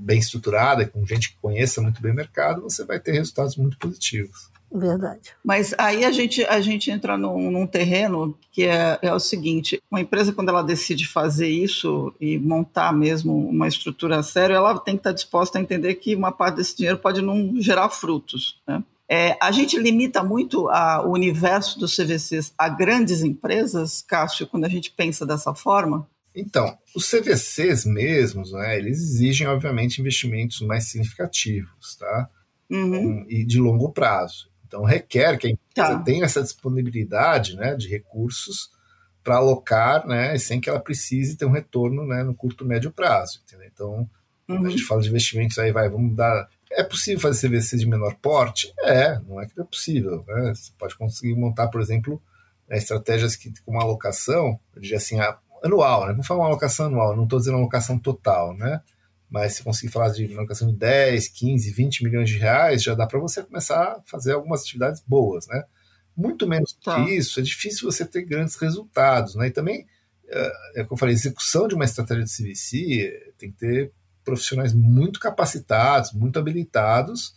[0.00, 3.78] bem estruturada, com gente que conheça muito bem o mercado, você vai ter resultados muito
[3.78, 4.50] positivos.
[4.72, 5.32] Verdade.
[5.44, 9.82] Mas aí a gente, a gente entra num, num terreno que é, é, o seguinte:
[9.90, 14.94] uma empresa, quando ela decide fazer isso e montar mesmo uma estrutura séria, ela tem
[14.94, 18.60] que estar disposta a entender que uma parte desse dinheiro pode não gerar frutos.
[18.66, 18.82] Né?
[19.08, 24.66] É, a gente limita muito a, o universo dos CVCs a grandes empresas, Cássio, quando
[24.66, 26.08] a gente pensa dessa forma?
[26.32, 32.30] Então, os CVCs mesmos, né, eles exigem, obviamente, investimentos mais significativos, tá?
[32.70, 33.26] Uhum.
[33.28, 34.49] E de longo prazo.
[34.70, 35.98] Então, requer que a empresa tá.
[35.98, 38.70] tenha essa disponibilidade né, de recursos
[39.20, 43.42] para alocar, né, sem que ela precise ter um retorno né, no curto médio prazo.
[43.44, 43.68] Entendeu?
[43.74, 44.08] Então,
[44.48, 44.64] uhum.
[44.64, 46.48] a gente fala de investimentos aí, vai, vamos dar.
[46.70, 48.72] É possível fazer CVC de menor porte?
[48.78, 50.24] É, não é que não é possível.
[50.28, 50.54] Né?
[50.54, 52.22] Você pode conseguir montar, por exemplo,
[52.68, 55.18] né, estratégias que, com uma alocação, eu diria assim,
[55.64, 56.12] anual, né?
[56.12, 58.80] Vamos falar uma alocação anual, não estou dizendo alocação total, né?
[59.30, 62.94] Mas se conseguir falar de uma alocação de 10, 15, 20 milhões de reais, já
[62.94, 65.62] dá para você começar a fazer algumas atividades boas, né?
[66.16, 67.04] Muito menos tá.
[67.04, 69.46] que isso, é difícil você ter grandes resultados, né?
[69.46, 69.86] E também,
[70.28, 73.92] é, é como eu falei, execução de uma estratégia de CVC tem que ter
[74.24, 77.34] profissionais muito capacitados, muito habilitados,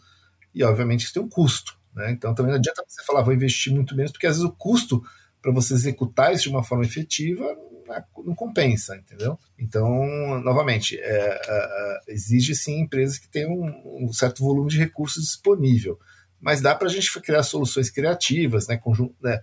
[0.53, 2.12] e obviamente isso tem um custo, né?
[2.12, 5.03] Então também não adianta você falar, vou investir muito menos, porque às vezes o custo
[5.43, 7.45] para você executar isso de uma forma efetiva
[8.25, 9.38] não compensa, entendeu?
[9.60, 14.79] Então, novamente, é, é, é, exige sim empresas que tenham um, um, certo volume de
[14.79, 15.99] recursos disponível,
[16.39, 19.41] mas dá para a gente criar soluções criativas, né, conjunto, né,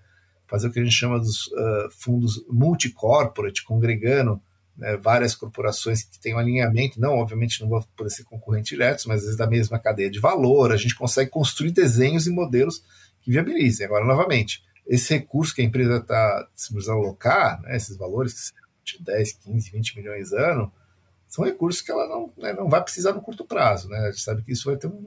[0.49, 4.41] fazer o que a gente chama dos uh, fundos multi-corporate, congregando
[4.77, 9.05] né, várias corporações que têm um alinhamento, não, obviamente não vão poder ser concorrentes diretos,
[9.05, 12.83] mas às vezes da mesma cadeia de valor, a gente consegue construir desenhos e modelos
[13.21, 13.87] que viabilizem.
[13.87, 18.53] Agora, novamente, esse recurso que a empresa está precisando alocar, né, esses valores
[18.85, 20.71] de 10, 15, 20 milhões ano,
[21.29, 23.89] são recursos que ela não, né, não vai precisar no curto prazo.
[23.89, 23.99] Né?
[23.99, 25.07] A gente sabe que isso vai ter um,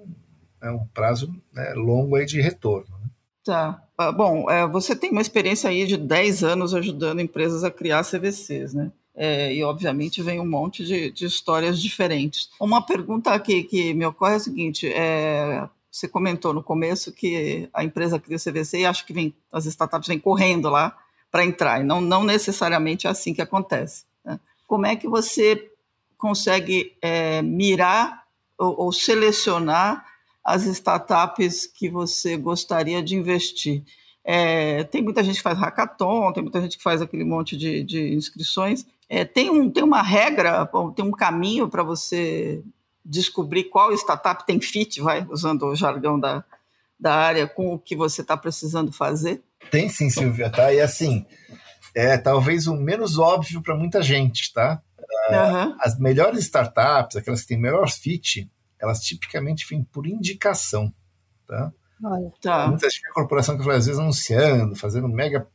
[0.62, 2.98] né, um prazo né, longo aí de retorno.
[2.98, 3.10] Né?
[3.44, 3.84] Tá.
[3.98, 8.06] Ah, bom, é, você tem uma experiência aí de 10 anos ajudando empresas a criar
[8.06, 8.90] CVCs, né?
[9.16, 12.50] É, e obviamente vem um monte de, de, histórias diferentes.
[12.60, 17.70] Uma pergunta aqui que me ocorre é a seguinte: é, você comentou no começo que
[17.72, 20.98] a empresa cria o CVC e acho que vem, as startups vêm correndo lá
[21.32, 24.06] para entrar, e não, não necessariamente é assim que acontece.
[24.26, 24.40] Né?
[24.68, 25.72] Como é que você
[26.18, 28.24] consegue é, mirar
[28.58, 30.04] ou, ou, selecionar
[30.44, 33.84] as startups que você gostaria de investir?
[34.24, 37.84] É, tem muita gente que faz hackathon, tem muita gente que faz aquele monte de,
[37.84, 38.86] de inscrições.
[39.08, 42.64] É, tem, um, tem uma regra, tem um caminho para você
[43.06, 46.44] descobrir qual startup tem fit, vai, usando o jargão da,
[47.00, 49.44] da área, com o que você está precisando fazer?
[49.70, 50.74] Tem sim, Silvia, tá?
[50.74, 51.26] E assim,
[51.96, 54.82] é talvez o menos óbvio para muita gente, tá?
[55.30, 55.76] Uhum.
[55.80, 60.94] As melhores startups, aquelas que têm melhor fit, elas tipicamente vêm por indicação,
[61.48, 61.72] tá?
[62.04, 62.68] Olha, tá.
[62.68, 65.48] Muitas corporação que vai às vezes anunciando, fazendo mega,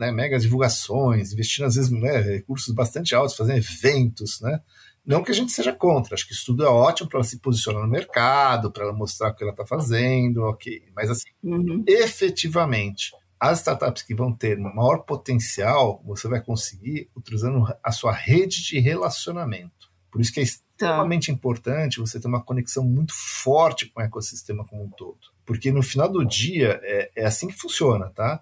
[0.00, 4.60] né, mega divulgações, investindo às vezes né, recursos bastante altos, fazendo eventos, né?
[5.04, 7.38] Não que a gente seja contra, acho que isso tudo é ótimo para ela se
[7.38, 10.84] posicionar no mercado, para ela mostrar o que ela está fazendo, ok.
[10.94, 11.82] Mas assim, uhum.
[11.86, 18.62] efetivamente, as startups que vão ter maior potencial, você vai conseguir utilizando a sua rede
[18.62, 19.90] de relacionamento.
[20.12, 21.32] Por isso que é extremamente tá.
[21.32, 25.18] importante você ter uma conexão muito forte com o ecossistema como um todo.
[25.44, 28.40] Porque no final do dia é, é assim que funciona, tá?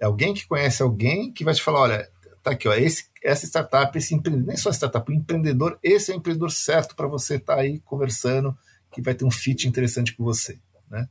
[0.00, 2.10] É alguém que conhece alguém que vai te falar, olha,
[2.42, 6.14] tá aqui, ó, esse, essa startup, esse empreendedor, nem só startup, o empreendedor, esse é
[6.14, 8.56] o empreendedor certo para você estar tá aí conversando,
[8.90, 10.58] que vai ter um fit interessante com você,
[10.90, 11.08] né?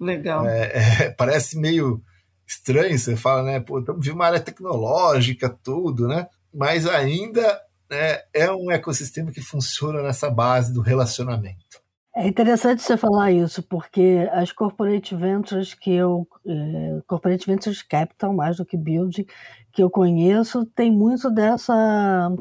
[0.00, 0.46] Legal.
[0.46, 2.02] É, é, parece meio
[2.46, 6.26] estranho, você fala, né, pô, estamos vendo uma área tecnológica, tudo, né?
[6.52, 11.83] Mas ainda né, é um ecossistema que funciona nessa base do relacionamento.
[12.16, 18.32] É interessante você falar isso, porque as corporate ventures que eu, eh, corporate ventures capital
[18.32, 19.26] mais do que building,
[19.72, 21.74] que eu conheço, tem muito dessa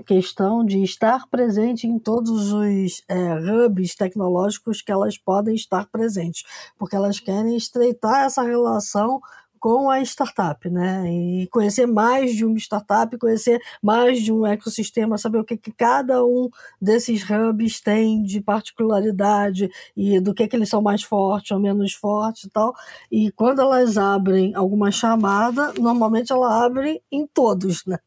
[0.05, 3.33] questão de estar presente em todos os é,
[3.65, 6.43] hubs tecnológicos que elas podem estar presentes,
[6.77, 9.19] porque elas querem estreitar essa relação
[9.63, 11.09] com a startup, né?
[11.09, 15.71] E conhecer mais de uma startup, conhecer mais de um ecossistema, saber o que, que
[15.71, 16.49] cada um
[16.81, 21.93] desses hubs tem de particularidade e do que, que eles são mais fortes ou menos
[21.93, 22.75] fortes e tal.
[23.09, 27.99] E quando elas abrem alguma chamada, normalmente ela abre em todos, né?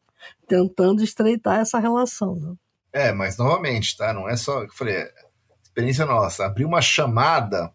[0.47, 2.35] Tentando estreitar essa relação.
[2.35, 2.53] Né?
[2.93, 4.13] É, mas novamente, tá?
[4.13, 4.61] Não é só.
[4.61, 5.07] Eu falei,
[5.63, 6.45] experiência nossa.
[6.45, 7.73] Abrir uma chamada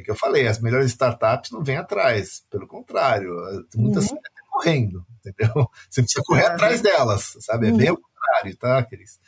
[0.00, 3.34] é que eu falei, as melhores startups não vêm atrás, pelo contrário,
[3.74, 4.16] muitas uhum.
[4.16, 5.68] estão correndo, entendeu?
[5.88, 6.52] Você precisa correr uhum.
[6.52, 7.68] atrás delas, sabe?
[7.68, 7.76] É uhum.
[7.76, 9.18] bem o contrário, tá, Cris?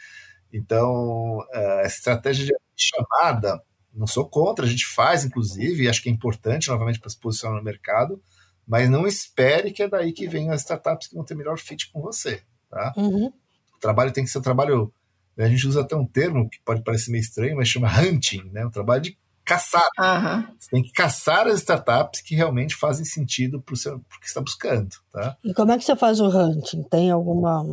[0.53, 3.63] Então, é, a estratégia de chamada,
[3.93, 7.19] não sou contra, a gente faz, inclusive, e acho que é importante, novamente, para se
[7.19, 8.23] posicionar no mercado,
[8.67, 11.91] mas não espere que é daí que venham as startups que vão ter melhor fit
[11.91, 12.93] com você, tá?
[12.97, 13.33] Uhum.
[13.75, 14.93] O trabalho tem que ser um trabalho,
[15.37, 18.65] a gente usa até um termo que pode parecer meio estranho, mas chama hunting, né?
[18.65, 19.87] Um trabalho de caçar.
[19.99, 20.55] Uhum.
[20.59, 24.91] Você tem que caçar as startups que realmente fazem sentido para o que está buscando.
[25.13, 25.37] Tá?
[25.45, 26.83] E como é que você faz o hunting?
[26.85, 27.65] Tem alguma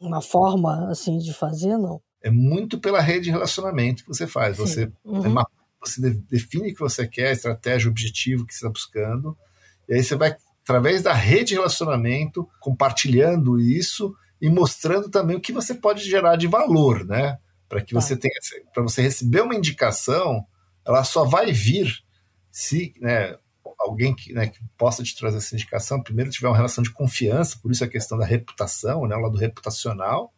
[0.00, 2.00] uma forma assim de fazer, não?
[2.22, 4.56] É muito pela rede de relacionamento que você faz.
[4.56, 4.62] Sim.
[4.62, 5.24] Você, uhum.
[5.24, 5.46] é uma,
[5.80, 6.00] você
[6.30, 9.36] define o que você quer, a estratégia, o objetivo que você está buscando,
[9.88, 15.40] e aí você vai, através da rede de relacionamento, compartilhando isso e mostrando também o
[15.40, 17.38] que você pode gerar de valor, né?
[17.68, 18.00] Para que tá.
[18.00, 18.34] você tenha,
[18.72, 20.44] para você receber uma indicação,
[20.86, 22.02] ela só vai vir
[22.50, 23.36] se né,
[23.78, 27.58] alguém que, né, que, possa te trazer essa indicação, primeiro tiver uma relação de confiança,
[27.60, 30.32] por isso a questão da reputação, né, o lado reputacional,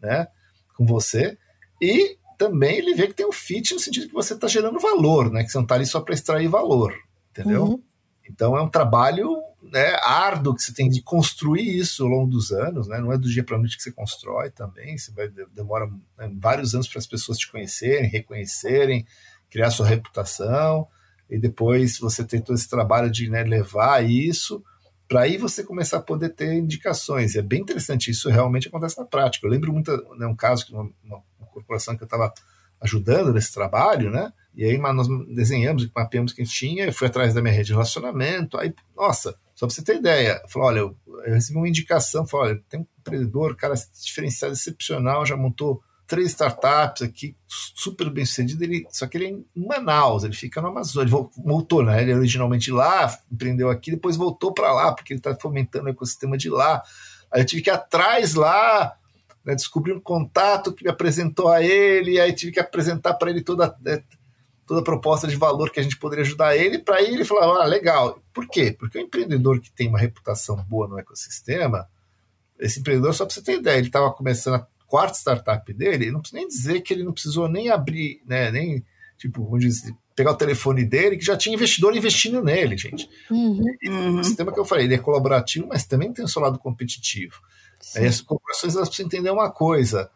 [0.00, 0.28] né,
[0.76, 1.36] com você,
[1.80, 5.30] e também ele vê que tem um fit no sentido que você está gerando valor,
[5.30, 6.94] né, que você não está ali só para extrair valor,
[7.30, 7.64] entendeu?
[7.64, 7.82] Uhum.
[8.28, 12.52] Então é um trabalho né, árduo que você tem de construir isso ao longo dos
[12.52, 12.98] anos, né?
[12.98, 14.96] Não é do dia para noite que você constrói também.
[14.96, 15.86] Você vai demora
[16.18, 19.06] né, vários anos para as pessoas te conhecerem, reconhecerem,
[19.50, 20.86] criar sua reputação
[21.28, 24.62] e depois você tem todo esse trabalho de né, levar isso
[25.08, 27.34] para aí você começar a poder ter indicações.
[27.34, 29.46] E é bem interessante, isso realmente acontece na prática.
[29.46, 31.22] Eu lembro muito, né, um caso que uma, uma
[31.52, 32.32] corporação que eu estava
[32.80, 34.32] ajudando nesse trabalho, né?
[34.54, 38.58] E aí nós desenhamos, mapeamos quem tinha, fui atrás da minha rede de relacionamento.
[38.58, 42.46] Aí, nossa, só para você ter ideia, falou: olha, eu, eu recebi uma indicação, falou:
[42.46, 48.62] olha, tem um empreendedor, cara diferenciado, excepcional, já montou três startups aqui, super bem sucedido.
[48.62, 51.10] Ele, só que ele é em Manaus, ele fica no Amazonas.
[51.10, 52.02] Ele voltou, né?
[52.02, 55.90] Ele é originalmente lá, empreendeu aqui, depois voltou para lá, porque ele está fomentando o
[55.90, 56.82] ecossistema de lá.
[57.30, 58.96] Aí eu tive que ir atrás lá
[59.46, 63.42] né, descobri um contato que me apresentou a ele, aí tive que apresentar para ele
[63.42, 64.02] toda, né,
[64.66, 67.64] toda a proposta de valor que a gente poderia ajudar ele, para ele falar, ah,
[67.64, 68.20] legal.
[68.34, 68.74] Por quê?
[68.76, 71.88] Porque o empreendedor que tem uma reputação boa no ecossistema,
[72.58, 76.20] esse empreendedor, só para você ter ideia, ele estava começando a quarta startup dele, não
[76.20, 78.84] preciso nem dizer que ele não precisou nem abrir, né, nem,
[79.18, 83.08] tipo, vamos dizer, pegar o telefone dele, que já tinha investidor investindo nele, gente.
[83.30, 84.20] Uhum.
[84.20, 87.40] O sistema que eu falei, ele é colaborativo, mas também tem o seu lado competitivo.
[87.94, 90.10] Aí as corporações elas precisam entender uma coisa: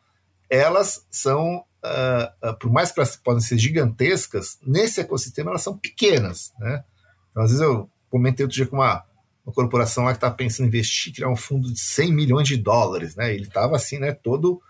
[0.49, 5.77] elas são, uh, uh, por mais que elas podem ser gigantescas, nesse ecossistema elas são
[5.77, 6.53] pequenas.
[6.59, 6.83] Né?
[7.31, 9.05] Então, às vezes eu comentei outro dia com uma,
[9.45, 12.57] uma corporação lá que estava pensando em investir, criar um fundo de 100 milhões de
[12.57, 13.16] dólares.
[13.16, 13.32] Né?
[13.32, 14.61] Ele estava assim, né, todo.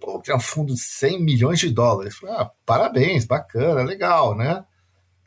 [0.00, 2.16] Pô, criar um fundo de 100 milhões de dólares.
[2.16, 4.64] falei, ah, parabéns, bacana, legal, né?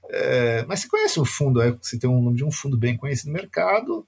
[0.09, 2.97] É, mas você conhece o fundo, é, você tem um nome de um fundo bem
[2.97, 4.05] conhecido no mercado,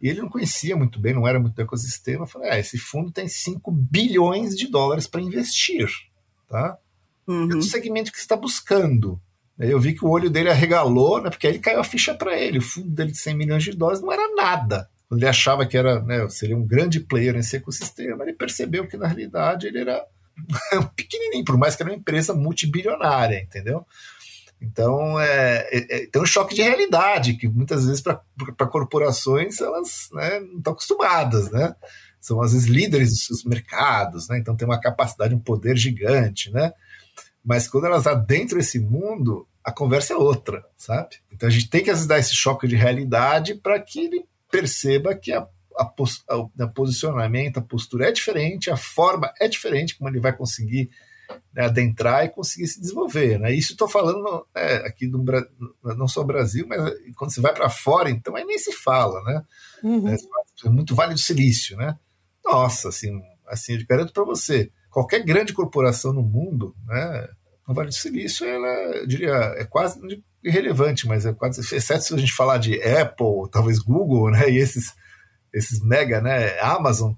[0.00, 2.24] e ele não conhecia muito bem, não era muito do ecossistema.
[2.24, 5.88] Eu falei, ah, esse fundo tem 5 bilhões de dólares para investir,
[6.48, 6.78] tá?
[7.26, 7.52] Uhum.
[7.52, 9.20] É o segmento que você está buscando.
[9.58, 12.58] Eu vi que o olho dele arregalou, né, porque aí caiu a ficha para ele.
[12.58, 14.88] O fundo dele de 100 milhões de dólares não era nada.
[15.12, 19.06] Ele achava que era, né, seria um grande player nesse ecossistema, ele percebeu que na
[19.06, 20.04] realidade ele era
[20.96, 23.86] pequenininho, por mais que era uma empresa multibilionária, entendeu?
[24.60, 30.08] Então, é, é, é, tem um choque de realidade que muitas vezes para corporações elas
[30.12, 31.74] né, não estão acostumadas, né?
[32.20, 34.38] São às vezes líderes dos mercados, né?
[34.38, 36.72] Então tem uma capacidade, um poder gigante, né?
[37.44, 41.16] Mas quando elas adentram esse mundo, a conversa é outra, sabe?
[41.30, 45.32] Então a gente tem que dar esse choque de realidade para que ele perceba que
[45.32, 50.20] a, a, a, a posicionamento, a postura é diferente, a forma é diferente, como ele
[50.20, 50.90] vai conseguir
[51.52, 53.38] né, adentrar e conseguir se desenvolver.
[53.38, 53.52] Né?
[53.52, 55.22] Isso estou falando é, aqui do
[55.96, 56.80] não só Brasil, mas
[57.16, 59.44] quando você vai para fora, então aí nem se fala, né?
[59.82, 60.08] Uhum.
[60.08, 61.98] É, muito Vale do Silício, né?
[62.44, 67.28] Nossa, assim, assim eu garanto para você, qualquer grande corporação no mundo, né?
[67.66, 68.68] No Vale do Silício, ela,
[68.98, 69.98] eu diria, é quase
[70.42, 74.48] irrelevante, mas é quase, exceto se a gente falar de Apple, talvez Google, né?
[74.48, 74.94] E esses,
[75.52, 76.56] esses mega, né?
[76.60, 77.12] Amazon,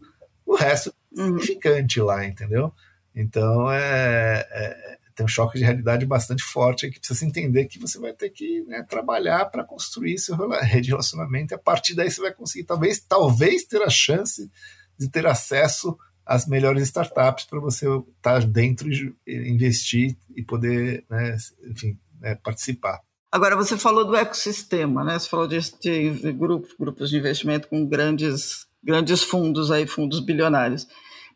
[0.46, 1.38] o resto é uhum.
[1.38, 2.72] significante lá, entendeu?
[3.14, 7.78] Então, é, é, tem um choque de realidade bastante forte que precisa se entender que
[7.78, 11.94] você vai ter que né, trabalhar para construir seu rede de relacionamento e a partir
[11.94, 14.50] daí você vai conseguir, talvez, talvez ter a chance
[14.98, 19.14] de ter acesso às melhores startups para você estar tá dentro e
[19.48, 21.36] investir e poder, né,
[21.70, 23.00] enfim, né, participar.
[23.30, 25.18] Agora, você falou do ecossistema, né?
[25.18, 30.86] Você falou de, de grupos, de investimento com grandes, grandes fundos aí, fundos bilionários.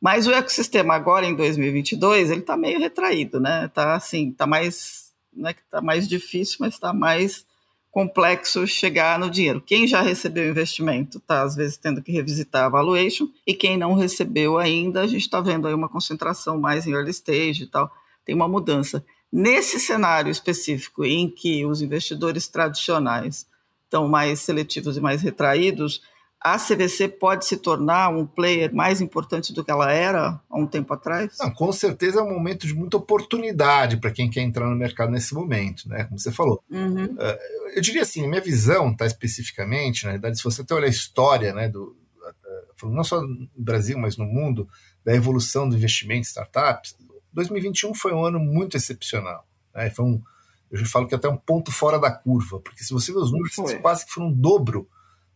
[0.01, 3.67] Mas o ecossistema agora em 2022 ele está meio retraído, né?
[3.67, 7.45] Está assim, está mais, não é que está mais difícil, mas está mais
[7.91, 9.61] complexo chegar no dinheiro.
[9.61, 13.95] Quem já recebeu investimento está às vezes tendo que revisitar a valuation e quem não
[13.95, 17.91] recebeu ainda a gente está vendo aí uma concentração mais em early stage e tal.
[18.25, 19.05] Tem uma mudança.
[19.33, 23.47] Nesse cenário específico em que os investidores tradicionais
[23.85, 26.03] estão mais seletivos e mais retraídos,
[26.41, 30.67] a CVC pode se tornar um player mais importante do que ela era há um
[30.67, 31.37] tempo atrás?
[31.39, 35.13] Não, com certeza é um momento de muita oportunidade para quem quer entrar no mercado
[35.13, 36.05] nesse momento, né?
[36.05, 36.65] Como você falou.
[36.71, 37.05] Uhum.
[37.05, 37.39] Uh,
[37.75, 41.53] eu diria assim, minha visão, tá especificamente, na verdade, se você até olhar a história,
[41.53, 41.95] né, do,
[42.83, 44.67] uh, não só no Brasil, mas no mundo,
[45.05, 46.97] da evolução do investimento em startups,
[47.35, 49.47] 2021 foi um ano muito excepcional.
[49.75, 49.91] Né?
[49.91, 50.23] Foi um,
[50.71, 53.55] eu falo que até um ponto fora da curva, porque se você ver os números,
[53.83, 54.89] quase que foram um dobro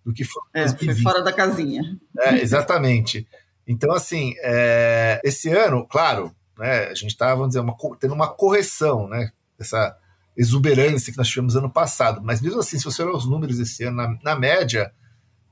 [0.05, 0.43] do que foi.
[0.53, 1.83] É, foi fora da casinha.
[2.19, 3.27] É, exatamente.
[3.67, 8.29] Então, assim, é, esse ano, claro, né, a gente está, vamos dizer, uma, tendo uma
[8.29, 9.31] correção, né?
[9.59, 9.97] Essa
[10.37, 12.21] exuberância que nós tivemos ano passado.
[12.23, 14.93] Mas mesmo assim, se você olhar os números esse ano, na, na média,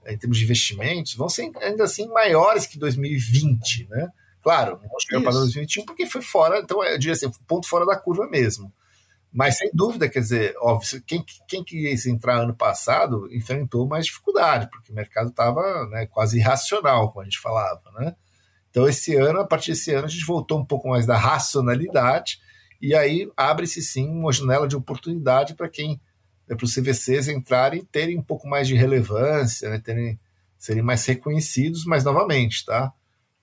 [0.06, 4.08] em termos de investimentos, vão ser ainda assim maiores que 2020, né?
[4.42, 7.96] Claro, não chegar para 2021 porque foi fora, então eu diria assim, ponto fora da
[7.96, 8.72] curva mesmo.
[9.32, 14.68] Mas sem dúvida, quer dizer, óbvio, quem, quem quis entrar ano passado enfrentou mais dificuldade,
[14.70, 17.82] porque o mercado estava né, quase irracional, como a gente falava.
[17.98, 18.14] Né?
[18.70, 22.40] Então, esse ano, a partir desse ano, a gente voltou um pouco mais da racionalidade,
[22.80, 25.98] e aí abre-se sim uma janela de oportunidade para quem,
[26.46, 30.20] né, para os CVCs entrarem e terem um pouco mais de relevância, né, terem,
[30.58, 32.92] serem mais reconhecidos, mas novamente, tá?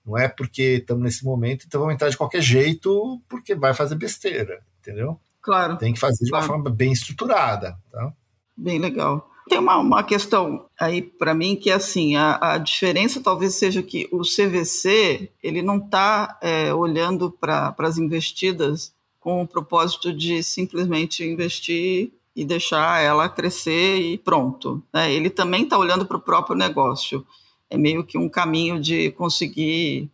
[0.06, 3.96] Não é porque estamos nesse momento, então vamos entrar de qualquer jeito, porque vai fazer
[3.96, 5.18] besteira, entendeu?
[5.42, 5.76] Claro.
[5.78, 6.52] Tem que fazer de uma claro.
[6.52, 7.76] forma bem estruturada.
[7.90, 8.12] Tá?
[8.56, 9.30] Bem legal.
[9.48, 13.82] Tem uma, uma questão aí para mim que é assim, a, a, diferença talvez seja
[13.82, 20.42] que o CVC ele não está é, olhando para as investidas com o propósito de
[20.42, 24.82] simplesmente investir e deixar ela crescer e pronto.
[24.92, 25.12] Né?
[25.12, 27.26] Ele também está olhando para o próprio negócio.
[27.68, 30.08] É meio que um caminho de conseguir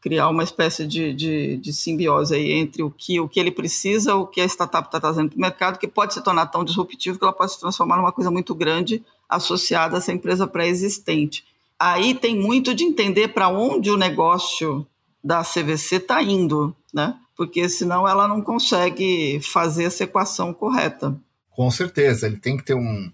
[0.00, 4.14] criar uma espécie de, de, de, simbiose aí entre o que, o que ele precisa,
[4.14, 7.18] o que a startup está trazendo para o mercado, que pode se tornar tão disruptivo
[7.18, 11.44] que ela pode se transformar numa coisa muito grande associada a essa empresa pré-existente.
[11.78, 14.86] Aí tem muito de entender para onde o negócio
[15.22, 17.16] da CVC está indo, né?
[17.36, 21.16] Porque senão ela não consegue fazer essa equação correta.
[21.50, 23.10] Com certeza, ele tem que ter um,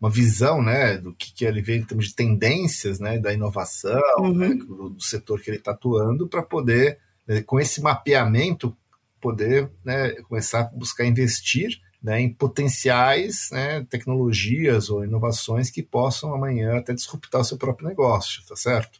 [0.00, 4.00] uma visão né, do que, que ele vê em termos de tendências né, da inovação,
[4.18, 4.34] uhum.
[4.34, 6.98] né, do, do, setor que ele está atuando, para poder,
[7.28, 8.74] né, com esse mapeamento,
[9.20, 16.32] poder né, começar a buscar investir né, em potenciais né, tecnologias ou inovações que possam
[16.32, 18.98] amanhã até disruptar o seu próprio negócio, tá certo?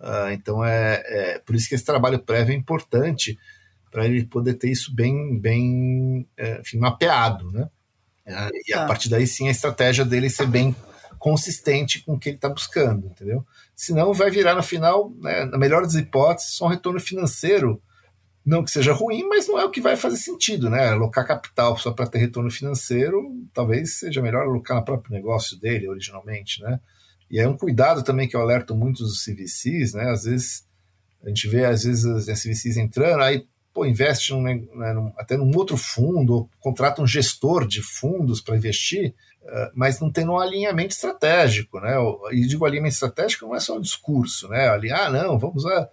[0.00, 3.38] Uh, então é, é, por isso que esse trabalho prévio é importante
[3.90, 7.68] para ele poder ter isso bem, bem é, enfim, mapeado, né?
[8.28, 8.50] Né?
[8.66, 10.76] E a partir daí sim a estratégia dele ser bem
[11.18, 13.44] consistente com o que ele está buscando, entendeu?
[13.74, 17.82] Senão vai virar no final, né, na melhor das hipóteses, só um retorno financeiro,
[18.46, 20.88] não que seja ruim, mas não é o que vai fazer sentido, né?
[20.88, 23.20] Alocar capital só para ter retorno financeiro,
[23.52, 26.80] talvez seja melhor alocar no próprio negócio dele originalmente, né?
[27.30, 30.10] E é um cuidado também que eu alerto muitos dos CVCs, né?
[30.10, 30.64] Às vezes
[31.22, 33.46] a gente vê às vezes as CVCs entrando, aí
[33.78, 38.40] pô, investe num, né, num, até num outro fundo, ou contrata um gestor de fundos
[38.40, 39.14] para investir,
[39.44, 41.94] uh, mas não tem um alinhamento estratégico, né?
[42.32, 44.68] E digo alinhamento estratégico não é só um discurso, né?
[44.68, 45.88] Ali, ah, não, vamos lá.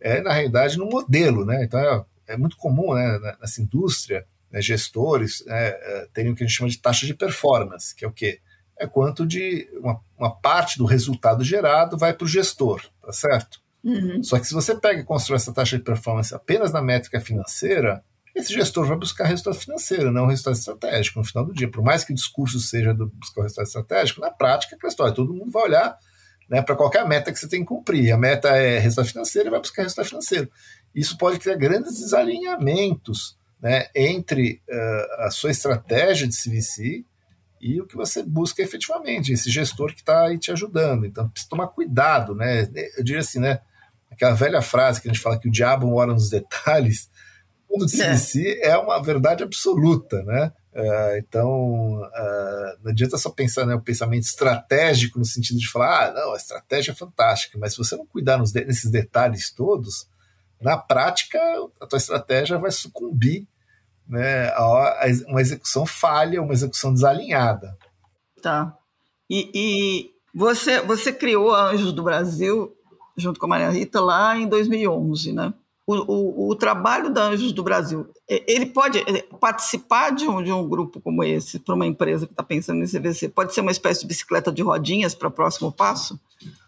[0.00, 1.62] É, na realidade, no modelo, né?
[1.62, 6.42] Então, é, é muito comum né, nessa indústria, né, gestores né, é, terem o que
[6.42, 8.40] a gente chama de taxa de performance, que é o quê?
[8.76, 13.60] É quanto de uma, uma parte do resultado gerado vai para o gestor, tá certo?
[13.84, 14.22] Uhum.
[14.22, 18.02] Só que se você pega e constrói essa taxa de performance apenas na métrica financeira,
[18.34, 21.70] esse gestor vai buscar resultado financeiro, não resultado estratégico no final do dia.
[21.70, 25.34] Por mais que o discurso seja do buscar resultado estratégico, na prática é história, todo
[25.34, 25.96] mundo vai olhar
[26.48, 28.12] né, para qualquer meta que você tem que cumprir.
[28.12, 30.50] A meta é resultado financeiro e vai buscar resultado financeiro.
[30.94, 37.04] Isso pode criar grandes desalinhamentos né, entre uh, a sua estratégia de CVC
[37.60, 41.06] e o que você busca efetivamente, esse gestor que está aí te ajudando.
[41.06, 42.68] Então, precisa tomar cuidado, né?
[42.96, 43.60] Eu diria assim, né?
[44.10, 47.10] Aquela velha frase que a gente fala que o diabo mora nos detalhes,
[47.68, 48.16] tudo de é.
[48.16, 50.52] si é uma verdade absoluta, né?
[50.72, 56.08] Uh, então, uh, não adianta só pensar no né, pensamento estratégico no sentido de falar,
[56.08, 60.08] ah, não, a estratégia é fantástica, mas se você não cuidar nos nesses detalhes todos,
[60.60, 61.38] na prática,
[61.80, 63.46] a tua estratégia vai sucumbir
[64.08, 64.52] né,
[65.26, 67.76] uma execução falha, uma execução desalinhada.
[68.40, 68.76] Tá.
[69.28, 72.74] E, e você, você criou a Anjos do Brasil
[73.16, 75.52] junto com a Maria Rita lá em 2011, né?
[75.86, 79.02] O, o, o, trabalho da Anjos do Brasil, ele pode
[79.40, 82.86] participar de um, de um grupo como esse, para uma empresa que está pensando em
[82.86, 86.20] CVC, pode ser uma espécie de bicicleta de rodinhas para o próximo passo?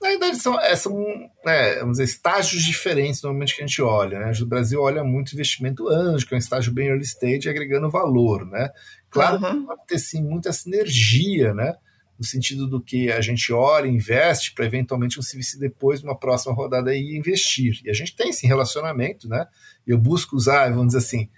[0.03, 4.19] Na verdade, são, é, são é, vamos dizer, estágios diferentes normalmente que a gente olha.
[4.19, 4.33] Né?
[4.41, 8.45] O Brasil olha muito investimento anjo, que é um estágio bem early stage, agregando valor.
[8.47, 8.71] Né?
[9.09, 9.61] Claro uhum.
[9.61, 11.77] que pode ter sim muita sinergia né?
[12.19, 16.53] no sentido do que a gente ora, investe para eventualmente um se depois, numa próxima
[16.53, 17.81] rodada, aí investir.
[17.83, 19.47] E a gente tem esse relacionamento, né?
[19.87, 21.31] Eu busco usar, vamos dizer assim,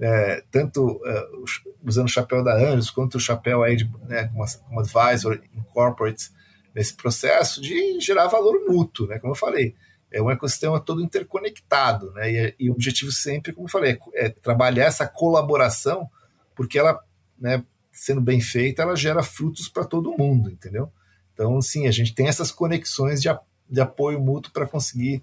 [0.00, 1.44] é, tanto uh,
[1.84, 5.62] usando o chapéu da Anjos quanto o chapéu aí de, né, como, como advisor em
[5.74, 6.32] corporates
[6.74, 9.18] nesse processo de gerar valor mútuo, né?
[9.18, 9.74] Como eu falei,
[10.10, 12.30] é um ecossistema todo interconectado, né?
[12.30, 16.08] E, e o objetivo sempre, como eu falei, é, é trabalhar essa colaboração,
[16.54, 16.98] porque ela,
[17.38, 20.90] né, sendo bem feita, ela gera frutos para todo mundo, entendeu?
[21.32, 23.28] Então, sim, a gente tem essas conexões de,
[23.68, 25.22] de apoio mútuo para conseguir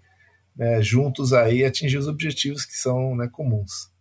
[0.56, 3.92] né, juntos aí atingir os objetivos que são né, comuns.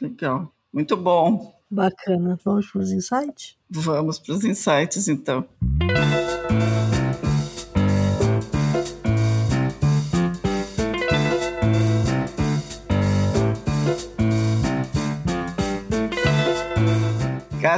[0.00, 1.54] Legal, muito bom.
[1.70, 2.38] Bacana.
[2.44, 3.56] Vamos para os insights?
[3.70, 5.46] Vamos para os insights, então.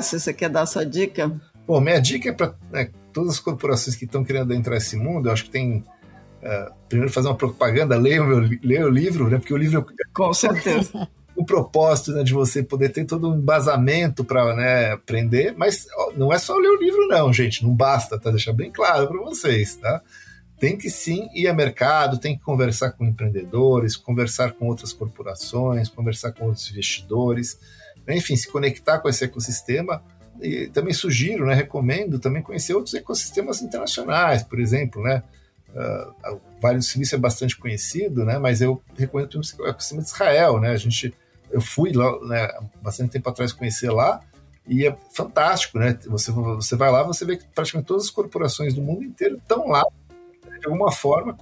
[0.02, 1.30] Cássio, você quer dar a sua dica?
[1.64, 5.28] Bom, minha dica é para né, todas as corporações que estão querendo entrar nesse mundo,
[5.28, 5.84] eu acho que tem.
[6.42, 9.86] Uh, primeiro, fazer uma propaganda, leia o, meu, leia o livro, né, porque o livro.
[10.12, 11.08] Com certeza.
[11.36, 15.86] o propósito né, de você poder ter todo um embasamento para né, aprender, mas
[16.16, 18.30] não é só ler o livro, não, gente, não basta, tá?
[18.30, 20.02] Deixar bem claro para vocês, tá?
[20.58, 25.88] Tem que sim ir a mercado, tem que conversar com empreendedores, conversar com outras corporações,
[25.88, 27.56] conversar com outros investidores
[28.08, 30.02] enfim, se conectar com esse ecossistema.
[30.40, 35.22] E também sugiro, né, recomendo também conhecer outros ecossistemas internacionais, por exemplo, né,
[35.68, 40.08] uh, o Vale do Silício é bastante conhecido, né, mas eu recomendo o ecossistema de
[40.08, 41.14] Israel, né, a gente,
[41.50, 42.48] eu fui lá, né,
[42.82, 44.20] bastante tempo atrás conhecer lá,
[44.66, 48.74] e é fantástico, né, você, você vai lá, você vê que praticamente todas as corporações
[48.74, 49.84] do mundo inteiro estão lá,
[50.58, 51.36] de alguma forma,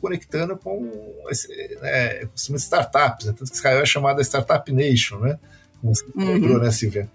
[0.00, 0.90] conectando com
[1.30, 1.48] esse
[1.80, 5.38] né, ecossistema de startups, né, tanto que Israel é chamada Startup Nation, né,
[5.80, 6.32] como você uhum.
[6.34, 7.10] lembrou, né, Silvia?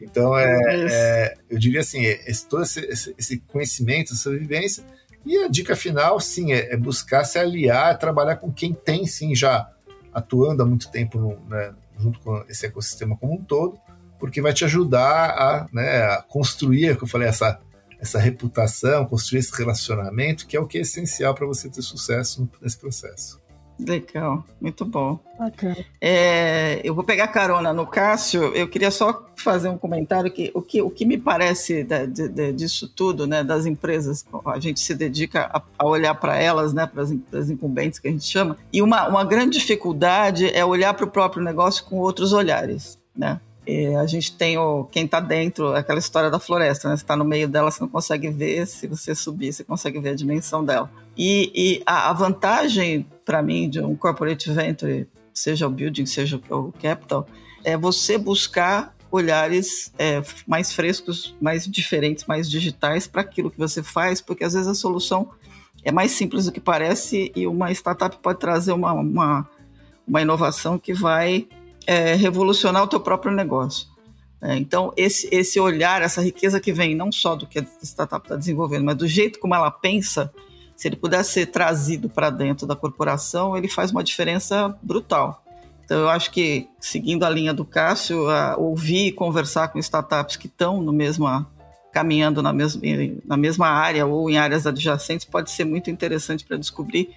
[0.00, 4.84] Então, é, é, eu diria assim, é, esse, todo esse, esse, conhecimento, essa vivência,
[5.24, 9.34] e a dica final, sim, é, é, buscar se aliar, trabalhar com quem tem, sim,
[9.34, 9.70] já
[10.12, 13.78] atuando há muito tempo no, né, junto com esse ecossistema como um todo,
[14.18, 17.58] porque vai te ajudar a, né, a construir, como eu falei, essa,
[17.98, 22.48] essa reputação, construir esse relacionamento, que é o que é essencial para você ter sucesso
[22.60, 23.40] nesse processo.
[23.78, 25.18] Legal, muito bom.
[25.38, 25.76] Bacana.
[26.00, 28.54] É, eu vou pegar carona no Cássio.
[28.54, 32.52] Eu queria só fazer um comentário que o que, o que me parece de, de,
[32.52, 36.86] disso tudo, né, das empresas, a gente se dedica a, a olhar para elas, né,
[36.86, 41.04] para as incumbentes que a gente chama, e uma, uma grande dificuldade é olhar para
[41.04, 43.40] o próprio negócio com outros olhares, né?
[43.66, 46.96] E a gente tem o quem está dentro, aquela história da floresta, né?
[46.96, 48.64] Você está no meio dela, você não consegue ver.
[48.66, 50.88] Se você subir, você consegue ver a dimensão dela.
[51.16, 56.40] E, e a, a, vantagem para mim de um corporate venture, seja o building, seja
[56.48, 57.26] o capital,
[57.64, 63.82] é você buscar olhares é, mais frescos, mais diferentes, mais digitais para aquilo que você
[63.82, 65.30] faz, porque às vezes a solução
[65.82, 69.48] é mais simples do que parece e uma startup pode trazer uma, uma,
[70.06, 71.48] uma inovação que vai
[71.86, 73.88] é, revolucionar o teu próprio negócio.
[74.40, 78.24] É, então, esse, esse olhar, essa riqueza que vem não só do que a startup
[78.24, 80.32] está desenvolvendo, mas do jeito como ela pensa,
[80.76, 85.42] se ele puder ser trazido para dentro da corporação, ele faz uma diferença brutal.
[85.84, 88.26] Então, eu acho que, seguindo a linha do Cássio,
[88.58, 91.26] ouvir e conversar com startups que estão no mesmo,
[91.92, 92.82] caminhando na mesma,
[93.24, 97.10] na mesma área ou em áreas adjacentes pode ser muito interessante para descobrir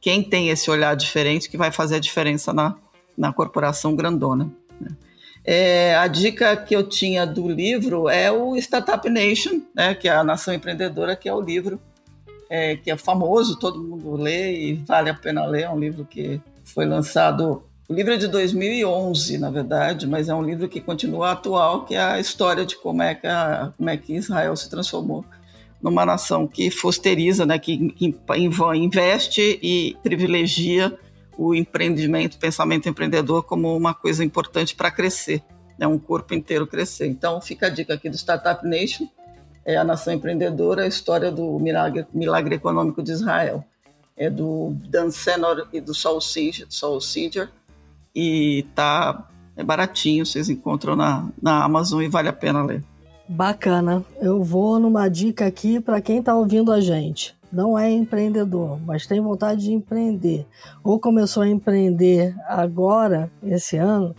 [0.00, 2.74] quem tem esse olhar diferente que vai fazer a diferença na,
[3.16, 4.50] na corporação grandona.
[4.80, 4.90] Né?
[5.44, 10.12] É, a dica que eu tinha do livro é o Startup Nation, né, que é
[10.12, 11.80] a Nação Empreendedora, que é o livro
[12.48, 15.62] é, que é famoso, todo mundo lê e vale a pena ler.
[15.62, 17.62] É um livro que foi lançado.
[17.88, 21.94] O livro é de 2011, na verdade, mas é um livro que continua atual, que
[21.94, 25.24] é a história de como é que, a, como é que Israel se transformou
[25.84, 27.94] numa nação que fosteriza, né, que,
[28.74, 30.98] investe e privilegia
[31.36, 35.42] o empreendimento, o pensamento empreendedor como uma coisa importante para crescer,
[35.78, 37.06] né, um corpo inteiro crescer.
[37.06, 39.06] Então, fica a dica aqui do Startup Nation,
[39.64, 43.64] é a nação empreendedora, a história do milagre, milagre econômico de Israel.
[44.16, 47.48] É do Dan Senor e do Saul Singer,
[48.14, 52.82] e tá é baratinho, vocês encontram na, na Amazon e vale a pena ler.
[53.28, 54.04] Bacana.
[54.20, 59.06] Eu vou numa dica aqui para quem está ouvindo a gente não é empreendedor, mas
[59.06, 60.44] tem vontade de empreender,
[60.82, 64.14] ou começou a empreender agora, esse ano,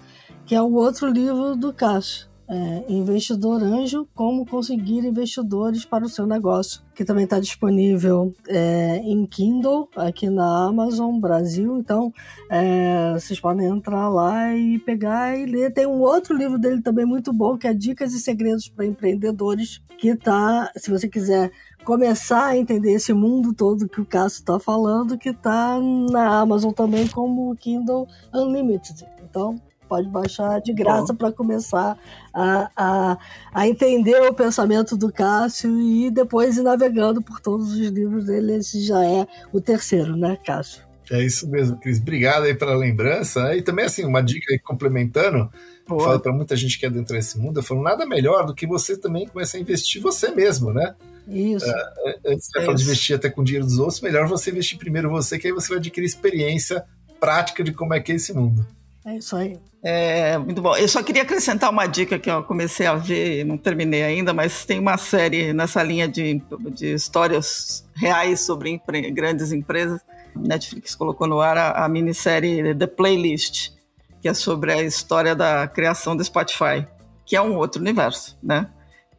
[0.45, 6.09] que é o outro livro do Cássio, é, Investidor Anjo, como conseguir investidores para o
[6.09, 11.77] seu negócio, que também está disponível é, em Kindle aqui na Amazon Brasil.
[11.77, 12.13] Então,
[12.49, 15.73] é, vocês podem entrar lá e pegar e ler.
[15.73, 19.81] Tem um outro livro dele também muito bom, que é Dicas e Segredos para Empreendedores,
[19.97, 21.51] que tá, se você quiser
[21.83, 26.71] começar a entender esse mundo todo que o Cássio está falando, que está na Amazon
[26.71, 29.05] também como Kindle Unlimited.
[29.23, 29.55] Então,
[29.87, 31.97] pode baixar de graça para começar
[32.33, 33.17] a, a,
[33.53, 38.55] a, entender o pensamento do Cássio e depois ir navegando por todos os livros dele.
[38.55, 40.83] Esse já é o terceiro, né, Cássio?
[41.11, 41.99] É isso mesmo, Cris.
[41.99, 43.55] Obrigado aí pela lembrança.
[43.55, 45.49] E também, assim, uma dica aí complementando,
[45.87, 48.65] falo para muita gente que é dentro desse mundo, eu falo, nada melhor do que
[48.65, 50.95] você também começar a investir você mesmo, né?
[51.27, 51.65] Isso.
[51.65, 55.09] É, antes de, é de investir até com dinheiro dos outros, melhor você investir primeiro
[55.09, 56.83] você, que aí você vai adquirir experiência
[57.19, 58.65] prática de como é que é esse mundo.
[59.05, 59.59] É isso aí.
[59.83, 60.75] É, muito bom.
[60.75, 64.65] Eu só queria acrescentar uma dica que eu comecei a ver, não terminei ainda, mas
[64.65, 66.41] tem uma série nessa linha de,
[66.71, 70.01] de histórias reais sobre empre grandes empresas.
[70.35, 73.73] Netflix colocou no ar a, a minissérie The Playlist,
[74.19, 76.87] que é sobre a história da criação do Spotify,
[77.23, 78.67] que é um outro universo, né?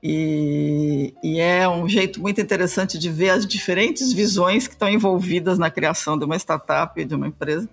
[0.03, 5.59] E, e, é um jeito muito interessante de ver as diferentes visões que estão envolvidas
[5.59, 7.69] na criação de uma startup, de uma empresa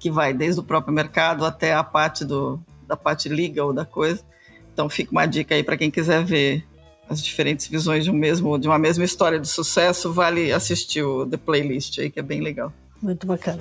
[0.00, 4.24] que vai desde o próprio mercado até a parte do, da parte legal da coisa.
[4.72, 6.66] Então fica uma dica aí para quem quiser ver
[7.08, 11.26] as diferentes visões de um mesmo de uma mesma história de sucesso, vale assistir o
[11.26, 12.72] The Playlist aí que é bem legal.
[13.02, 13.60] Muito bacana.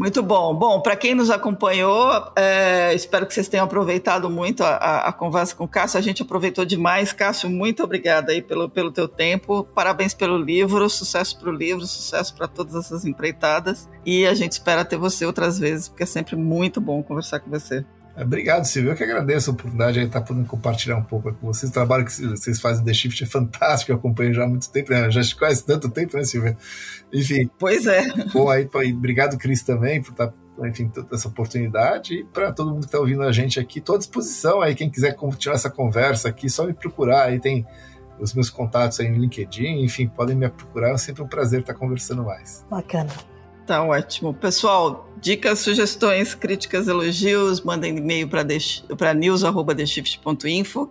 [0.00, 0.54] Muito bom.
[0.54, 5.12] Bom, para quem nos acompanhou, é, espero que vocês tenham aproveitado muito a, a, a,
[5.12, 5.98] conversa com o Cássio.
[5.98, 7.12] A gente aproveitou demais.
[7.12, 9.62] Cássio, muito obrigada aí pelo, pelo teu tempo.
[9.62, 13.90] Parabéns pelo livro, sucesso para o livro, sucesso para todas essas empreitadas.
[14.02, 17.50] E a gente espera ter você outras vezes, porque é sempre muito bom conversar com
[17.50, 17.84] você.
[18.16, 18.92] Obrigado, Silvio.
[18.92, 21.70] Eu que agradeço a oportunidade de estar podendo compartilhar um pouco com vocês.
[21.70, 24.90] O trabalho que vocês fazem The Shift é fantástico, eu acompanho já há muito tempo,
[24.90, 25.10] né?
[25.10, 26.56] já quase tanto tempo, né, Silvia?
[27.12, 27.48] Enfim.
[27.58, 28.06] Pois é.
[28.32, 30.32] Bom, aí, obrigado, Cris, também, por estar,
[30.64, 32.14] enfim, toda essa oportunidade.
[32.14, 34.74] E para todo mundo que está ouvindo a gente aqui, estou à disposição aí.
[34.74, 37.26] Quem quiser continuar essa conversa aqui, só me procurar.
[37.26, 37.66] Aí tem
[38.18, 40.90] os meus contatos aí no LinkedIn, enfim, podem me procurar.
[40.90, 42.66] É sempre um prazer estar conversando mais.
[42.68, 43.10] Bacana.
[43.66, 44.34] Tá ótimo.
[44.34, 50.90] Pessoal, dicas, sugestões, críticas, elogios, mandem e-mail para news.theshift.info.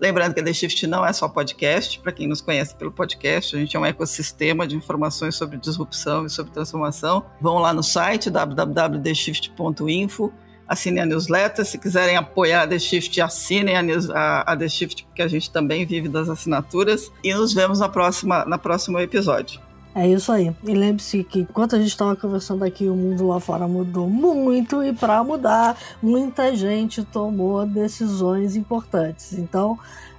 [0.00, 3.54] Lembrando que a The Shift não é só podcast, para quem nos conhece pelo podcast,
[3.54, 7.24] a gente é um ecossistema de informações sobre disrupção e sobre transformação.
[7.40, 10.32] Vão lá no site www.theshift.info,
[10.66, 11.64] assinem a newsletter.
[11.64, 15.28] Se quiserem apoiar a The Shift, assinem a, news, a, a The Shift, porque a
[15.28, 17.12] gente também vive das assinaturas.
[17.22, 19.60] E nos vemos na próxima, na próximo episódio.
[19.94, 20.52] É isso aí.
[20.64, 24.82] E lembre-se que enquanto a gente estava conversando aqui, o mundo lá fora mudou muito
[24.82, 29.34] e para mudar, muita gente tomou decisões importantes.
[29.34, 29.78] Então,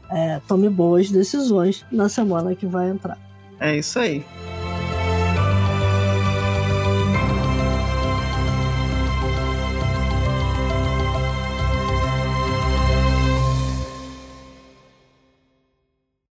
[0.09, 3.17] é, tome boas decisões na semana que vai entrar.
[3.59, 4.23] É isso aí.